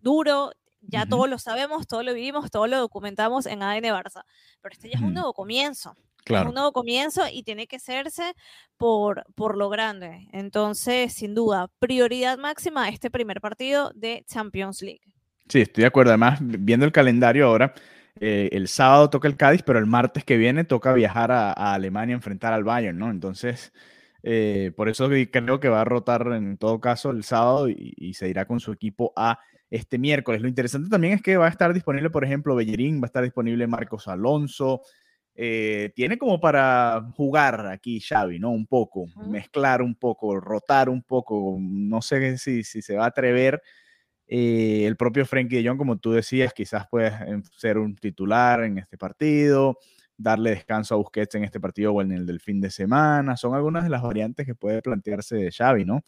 duro, 0.00 0.52
ya 0.82 1.06
todos 1.06 1.28
lo 1.28 1.38
sabemos, 1.38 1.86
todos 1.86 2.04
lo 2.04 2.12
vivimos, 2.14 2.50
todos 2.50 2.68
lo 2.68 2.78
documentamos 2.78 3.46
en 3.46 3.62
ADN 3.62 3.84
Barça, 3.84 4.24
pero 4.60 4.72
este 4.72 4.90
ya 4.90 4.96
es 4.96 5.02
un 5.02 5.14
nuevo 5.14 5.32
comienzo. 5.32 5.96
Es 6.26 6.46
un 6.46 6.54
nuevo 6.54 6.72
comienzo 6.72 7.22
y 7.30 7.42
tiene 7.42 7.66
que 7.66 7.76
hacerse 7.76 8.34
por, 8.78 9.26
por 9.34 9.58
lo 9.58 9.68
grande. 9.68 10.26
Entonces, 10.32 11.12
sin 11.12 11.34
duda, 11.34 11.68
prioridad 11.78 12.38
máxima 12.38 12.88
este 12.88 13.10
primer 13.10 13.42
partido 13.42 13.92
de 13.94 14.24
Champions 14.26 14.80
League. 14.80 15.02
Sí, 15.48 15.60
estoy 15.60 15.82
de 15.82 15.88
acuerdo. 15.88 16.12
Además, 16.12 16.38
viendo 16.40 16.86
el 16.86 16.92
calendario 16.92 17.46
ahora, 17.46 17.74
eh, 18.20 18.50
el 18.52 18.68
sábado 18.68 19.10
toca 19.10 19.26
el 19.28 19.36
Cádiz, 19.36 19.62
pero 19.62 19.78
el 19.78 19.86
martes 19.86 20.24
que 20.24 20.36
viene 20.36 20.64
toca 20.64 20.92
viajar 20.92 21.32
a, 21.32 21.52
Alemania 21.74 22.14
a 22.14 22.18
enfrentar 22.18 22.52
al 22.52 22.64
Bayern, 22.64 22.98
¿no? 22.98 23.10
Entonces, 23.10 23.72
eh, 24.22 24.72
por 24.76 24.88
eso 24.88 25.08
creo 25.08 25.60
que 25.60 25.68
va 25.68 25.80
a 25.80 25.84
rotar 25.84 26.28
en 26.32 26.56
todo 26.56 26.80
caso 26.80 27.10
el 27.10 27.24
sábado 27.24 27.68
y, 27.68 28.14
se 28.14 28.28
irá 28.28 28.46
con 28.46 28.60
su 28.60 28.72
equipo 28.72 29.12
a 29.16 29.40
este 29.70 29.98
miércoles. 29.98 30.40
Lo 30.40 30.48
interesante 30.48 30.88
también 30.88 31.14
es 31.14 31.22
que 31.22 31.36
va 31.36 31.46
a 31.46 31.50
estar 31.50 31.74
disponible, 31.74 32.10
por 32.10 32.24
ejemplo, 32.24 32.54
Bellerín, 32.54 33.00
va 33.00 33.06
a 33.06 33.06
estar 33.06 33.24
disponible 33.24 33.66
Marcos 33.66 34.06
Alonso. 34.06 34.82
Eh, 35.34 35.92
tiene 35.96 36.16
como 36.16 36.40
para 36.40 37.10
jugar 37.16 37.66
aquí 37.66 38.00
Xavi, 38.00 38.38
¿no? 38.38 38.50
Un 38.52 38.66
poco, 38.68 39.06
mezclar 39.28 39.82
un 39.82 39.96
poco, 39.96 40.38
rotar 40.40 40.88
un 40.88 41.02
poco. 41.02 41.58
No 41.60 42.00
sé 42.00 42.38
si, 42.38 42.62
si 42.62 42.80
se 42.82 42.96
va 42.96 43.04
a 43.04 43.08
atrever 43.08 43.60
eh, 44.26 44.84
el 44.86 44.96
propio 44.96 45.26
Frenkie 45.26 45.62
de 45.62 45.68
Jong, 45.68 45.78
como 45.78 45.98
tú 45.98 46.12
decías, 46.12 46.52
quizás 46.52 46.86
puede 46.88 47.12
ser 47.56 47.78
un 47.78 47.94
titular 47.94 48.64
en 48.64 48.78
este 48.78 48.96
partido, 48.96 49.78
darle 50.16 50.50
descanso 50.50 50.94
a 50.94 50.98
Busquets 50.98 51.34
en 51.34 51.44
este 51.44 51.60
partido 51.60 51.92
o 51.92 52.02
en 52.02 52.12
el 52.12 52.26
del 52.26 52.40
fin 52.40 52.60
de 52.60 52.70
semana. 52.70 53.36
Son 53.36 53.54
algunas 53.54 53.84
de 53.84 53.90
las 53.90 54.02
variantes 54.02 54.46
que 54.46 54.54
puede 54.54 54.80
plantearse 54.82 55.50
Xavi, 55.50 55.84
¿no? 55.84 56.04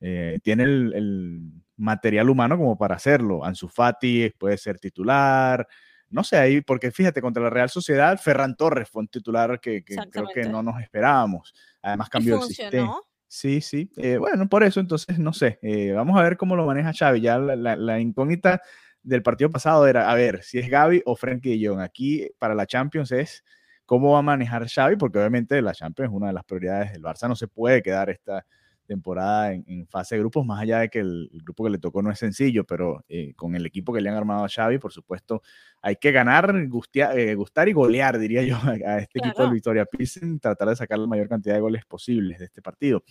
Eh, 0.00 0.38
tiene 0.42 0.64
el, 0.64 1.52
material 1.80 2.28
humano 2.28 2.56
como 2.56 2.76
para 2.76 2.96
hacerlo. 2.96 3.44
Ansu 3.44 3.68
Fati 3.68 4.30
puede 4.36 4.58
ser 4.58 4.80
titular. 4.80 5.66
No 6.10 6.24
sé, 6.24 6.36
ahí, 6.36 6.60
porque 6.60 6.90
fíjate, 6.90 7.20
contra 7.20 7.40
la 7.40 7.50
Real 7.50 7.70
Sociedad, 7.70 8.18
Ferran 8.18 8.56
Torres 8.56 8.88
fue 8.88 9.02
un 9.02 9.08
titular 9.08 9.60
que, 9.60 9.84
creo 9.84 10.26
que 10.34 10.42
no 10.48 10.60
nos 10.60 10.80
esperábamos. 10.80 11.54
Además 11.80 12.08
cambió 12.08 12.42
el 12.42 12.42
sistema. 12.42 12.96
Sí, 13.30 13.60
sí. 13.60 13.90
Eh, 13.96 14.16
bueno, 14.16 14.48
por 14.48 14.62
eso 14.64 14.80
entonces, 14.80 15.18
no 15.18 15.34
sé, 15.34 15.58
eh, 15.62 15.92
vamos 15.92 16.18
a 16.18 16.22
ver 16.22 16.38
cómo 16.38 16.56
lo 16.56 16.64
maneja 16.64 16.92
Xavi. 16.94 17.20
Ya 17.20 17.38
la, 17.38 18.00
incógnita 18.00 18.62
del 19.02 19.22
partido 19.22 19.50
pasado 19.50 19.86
era, 19.86 20.10
a 20.10 20.14
ver, 20.14 20.42
si 20.42 20.58
es 20.58 20.68
Gaby 20.70 21.02
o 21.04 21.14
Frenkie 21.14 21.58
de 21.58 21.68
Jong. 21.68 21.80
Aquí 21.80 22.26
para 22.38 22.54
la 22.54 22.66
Champions 22.66 23.12
es 23.12 23.44
cómo 23.84 24.12
va 24.12 24.20
a 24.20 24.22
manejar 24.22 24.66
Xavi, 24.66 24.96
porque 24.96 25.18
obviamente 25.18 25.60
la 25.60 25.72
Champions 25.74 26.10
es 26.10 26.16
una 26.16 26.28
de 26.28 26.32
las 26.32 26.44
prioridades 26.44 26.92
del 26.92 27.02
Barça. 27.02 27.28
No 27.28 27.36
se 27.36 27.48
puede 27.48 27.82
quedar 27.82 28.08
esta, 28.08 28.46
temporada 28.88 29.52
en, 29.52 29.86
fase 29.86 30.16
de 30.16 30.20
grupos, 30.20 30.44
más 30.44 30.60
allá 30.60 30.80
de 30.80 30.88
que 30.88 31.00
el, 31.00 31.30
grupo 31.44 31.64
que 31.64 31.70
le 31.70 31.78
tocó 31.78 32.02
no 32.02 32.10
es 32.10 32.18
sencillo, 32.18 32.64
pero 32.64 33.04
eh, 33.08 33.34
con 33.36 33.54
el 33.54 33.64
equipo 33.66 33.92
que 33.92 34.00
le 34.00 34.08
han 34.08 34.16
armado 34.16 34.44
a 34.44 34.48
Xavi, 34.48 34.78
por 34.78 34.92
supuesto, 34.92 35.42
hay 35.82 35.96
que 35.96 36.10
ganar, 36.10 36.52
eh, 36.56 37.34
gustar 37.34 37.68
y 37.68 37.72
golear, 37.72 38.18
diría 38.18 38.42
yo, 38.42 38.56
a, 38.86 38.98
este 38.98 39.20
equipo 39.20 39.44
de 39.44 39.50
Victoria 39.50 39.84
Pilsen, 39.84 40.40
tratar 40.40 40.70
de 40.70 40.76
sacar 40.76 40.98
la 40.98 41.06
mayor 41.06 41.28
cantidad 41.28 41.54
de 41.54 41.60
goles 41.60 41.84
posibles 41.84 42.38
de 42.38 42.46
este 42.46 42.62
partido. 42.62 43.04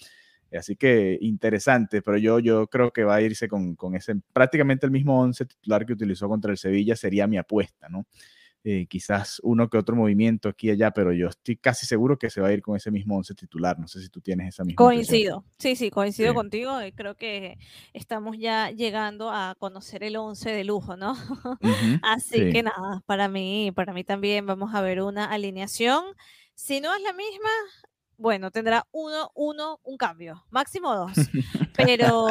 Así 0.51 0.75
que 0.77 1.17
interesante, 1.21 2.01
pero 2.01 2.17
yo, 2.17 2.39
yo 2.39 2.67
creo 2.67 2.91
que 2.91 3.03
va 3.03 3.15
a 3.15 3.21
irse 3.21 3.47
con, 3.47 3.75
con 3.75 3.95
ese 3.95 4.15
prácticamente 4.31 4.85
el 4.85 4.91
mismo 4.91 5.19
11 5.19 5.45
titular 5.45 5.85
que 5.85 5.93
utilizó 5.93 6.27
contra 6.29 6.51
el 6.51 6.57
Sevilla, 6.57 6.95
sería 6.95 7.27
mi 7.27 7.37
apuesta, 7.37 7.89
¿no? 7.89 8.05
Eh, 8.69 8.85
quizás 8.85 9.39
uno 9.43 9.69
que 9.69 9.77
otro 9.77 9.95
movimiento 9.95 10.49
aquí 10.49 10.67
y 10.67 10.71
allá, 10.71 10.91
pero 10.91 11.13
yo 11.13 11.29
estoy 11.29 11.55
casi 11.55 11.85
seguro 11.85 12.17
que 12.19 12.29
se 12.29 12.41
va 12.41 12.49
a 12.49 12.51
ir 12.51 12.61
con 12.61 12.75
ese 12.75 12.91
mismo 12.91 13.15
once 13.15 13.33
titular. 13.33 13.79
No 13.79 13.87
sé 13.87 14.01
si 14.01 14.09
tú 14.09 14.19
tienes 14.19 14.49
esa 14.49 14.65
misma. 14.65 14.75
Coincido, 14.75 15.45
sí, 15.57 15.77
sí, 15.77 15.89
coincido 15.89 16.33
contigo. 16.33 16.83
Y 16.83 16.91
creo 16.91 17.15
que 17.15 17.57
estamos 17.93 18.37
ya 18.37 18.69
llegando 18.71 19.31
a 19.31 19.55
conocer 19.57 20.03
el 20.03 20.17
once 20.17 20.49
de 20.49 20.65
lujo, 20.65 20.97
¿no? 20.97 21.15
Así 22.03 22.51
que 22.51 22.61
nada, 22.61 23.01
para 23.05 23.29
mí, 23.29 23.71
para 23.73 23.93
mí 23.93 24.03
también 24.03 24.45
vamos 24.45 24.75
a 24.75 24.81
ver 24.81 25.01
una 25.01 25.31
alineación. 25.31 26.03
Si 26.53 26.81
no 26.81 26.93
es 26.93 27.01
la 27.03 27.13
misma, 27.13 27.49
bueno, 28.17 28.51
tendrá 28.51 28.85
uno, 28.91 29.31
uno, 29.35 29.79
un 29.83 29.97
cambio, 29.97 30.43
máximo 30.49 30.93
dos. 30.95 31.13
Pero. 31.75 32.27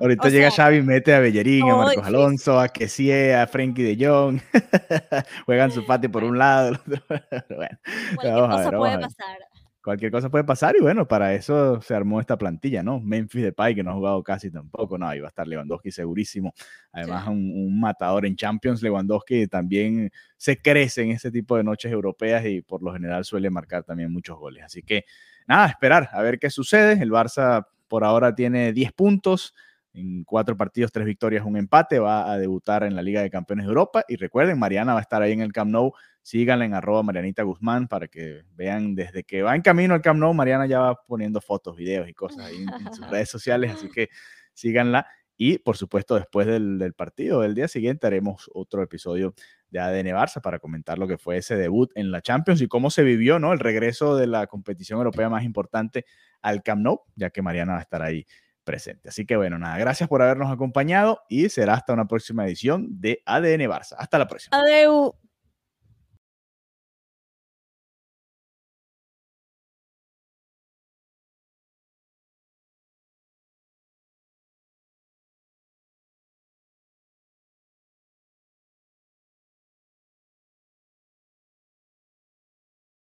Ahorita 0.00 0.28
llega 0.28 0.50
Xavi, 0.50 0.82
mete 0.82 1.14
a 1.14 1.18
Bellerín, 1.18 1.68
a 1.68 1.76
Marcos 1.76 2.06
Alonso, 2.06 2.60
a 2.60 2.68
Kessie, 2.68 3.34
a 3.34 3.46
Frankie 3.46 3.82
de 3.82 4.06
Jong. 4.06 4.40
Juegan 5.46 5.72
su 5.72 5.84
patio 5.84 6.10
por 6.10 6.22
un 6.22 6.38
lado. 6.38 6.78
bueno, 6.86 7.78
vamos 8.22 8.60
a 8.60 8.70
ver, 8.70 8.78
puede 8.78 8.98
pasar. 8.98 9.38
Cualquier 9.84 10.10
cosa 10.10 10.30
puede 10.30 10.44
pasar 10.44 10.74
y 10.78 10.80
bueno, 10.80 11.06
para 11.06 11.34
eso 11.34 11.80
se 11.82 11.94
armó 11.94 12.18
esta 12.18 12.38
plantilla, 12.38 12.82
¿no? 12.82 13.00
Memphis 13.00 13.42
Depay, 13.42 13.74
que 13.74 13.82
no 13.82 13.90
ha 13.90 13.94
jugado 13.94 14.22
casi 14.22 14.50
tampoco, 14.50 14.96
no, 14.96 15.14
iba 15.14 15.26
a 15.26 15.28
estar 15.28 15.46
Lewandowski 15.46 15.92
segurísimo. 15.92 16.54
Además, 16.90 17.28
un, 17.28 17.78
matador 17.78 18.24
en 18.24 18.34
Champions, 18.34 18.82
Lewandowski 18.82 19.46
también 19.46 20.10
se 20.38 20.56
crece 20.56 21.02
en 21.02 21.10
ese 21.10 21.30
tipo 21.30 21.56
de 21.58 21.64
noches 21.64 21.92
europeas 21.92 22.46
y 22.46 22.62
por 22.62 22.82
lo 22.82 22.94
general 22.94 23.26
suele 23.26 23.50
marcar 23.50 23.84
también 23.84 24.10
muchos 24.10 24.38
goles. 24.38 24.64
Así 24.64 24.82
que 24.82 25.04
nada, 25.46 25.66
esperar 25.66 26.08
a 26.12 26.22
ver 26.22 26.38
qué 26.38 26.48
sucede. 26.48 27.02
El 27.02 27.10
Barça 27.10 27.66
por 27.86 28.04
ahora 28.04 28.34
tiene 28.34 28.72
10 28.72 28.92
puntos. 28.92 29.54
En 29.94 30.24
cuatro 30.24 30.56
partidos, 30.56 30.92
tres 30.92 31.06
victorias, 31.06 31.44
un 31.44 31.56
empate. 31.56 31.98
Va 31.98 32.30
a 32.30 32.36
debutar 32.36 32.82
en 32.84 32.94
la 32.94 33.02
Liga 33.02 33.22
de 33.22 33.30
Campeones 33.30 33.64
de 33.64 33.70
Europa. 33.70 34.04
Y 34.08 34.16
recuerden, 34.16 34.58
Mariana 34.58 34.92
va 34.92 34.98
a 34.98 35.02
estar 35.02 35.22
ahí 35.22 35.32
en 35.32 35.40
el 35.40 35.52
Camp 35.52 35.70
Nou 35.70 35.92
síganla 36.24 36.64
en 36.64 36.72
arroba 36.72 37.02
Marianita 37.02 37.42
Guzmán 37.42 37.86
para 37.86 38.08
que 38.08 38.44
vean 38.54 38.94
desde 38.94 39.24
que 39.24 39.42
va 39.42 39.54
en 39.54 39.60
camino 39.60 39.92
al 39.92 40.00
Camp 40.00 40.18
Nou, 40.18 40.32
Mariana 40.32 40.66
ya 40.66 40.80
va 40.80 40.94
poniendo 41.06 41.40
fotos, 41.40 41.76
videos 41.76 42.08
y 42.08 42.14
cosas 42.14 42.46
ahí 42.46 42.62
en, 42.62 42.94
sus 42.94 43.08
redes 43.10 43.28
sociales, 43.28 43.72
así 43.72 43.88
que 43.90 44.08
síganla. 44.54 45.06
Y 45.36 45.58
por 45.58 45.76
supuesto, 45.76 46.14
después 46.14 46.46
del, 46.46 46.94
partido 46.96 47.42
del 47.42 47.54
día 47.54 47.68
siguiente 47.68 48.06
haremos 48.06 48.48
otro 48.54 48.82
episodio 48.82 49.34
de 49.68 49.80
ADN 49.80 50.06
Barça 50.14 50.40
para 50.40 50.60
comentar 50.60 50.96
lo 50.96 51.06
que 51.06 51.18
fue 51.18 51.36
ese 51.36 51.56
debut 51.56 51.90
en 51.94 52.10
la 52.10 52.22
Champions 52.22 52.62
y 52.62 52.68
cómo 52.68 52.88
se 52.88 53.02
vivió 53.02 53.38
¿no? 53.38 53.52
el 53.52 53.58
regreso 53.58 54.16
de 54.16 54.26
la 54.26 54.46
competición 54.46 54.98
europea 54.98 55.28
más 55.28 55.44
importante 55.44 56.06
al 56.40 56.62
Camp 56.62 56.82
Nou, 56.82 57.02
ya 57.16 57.28
que 57.30 57.42
Mariana 57.42 57.72
va 57.72 57.78
a 57.80 57.82
estar 57.82 58.00
ahí 58.00 58.24
presente. 58.64 59.08
Así 59.08 59.26
que 59.26 59.36
bueno, 59.36 59.58
nada, 59.58 59.78
gracias 59.78 60.08
por 60.08 60.22
habernos 60.22 60.50
acompañado 60.50 61.20
y 61.28 61.48
será 61.48 61.74
hasta 61.74 61.92
una 61.92 62.06
próxima 62.06 62.46
edición 62.46 62.86
de 63.00 63.22
ADN 63.24 63.62
Barça. 63.68 63.94
Hasta 63.98 64.18
la 64.18 64.26
próxima. 64.26 64.58
Adeu. 64.58 65.14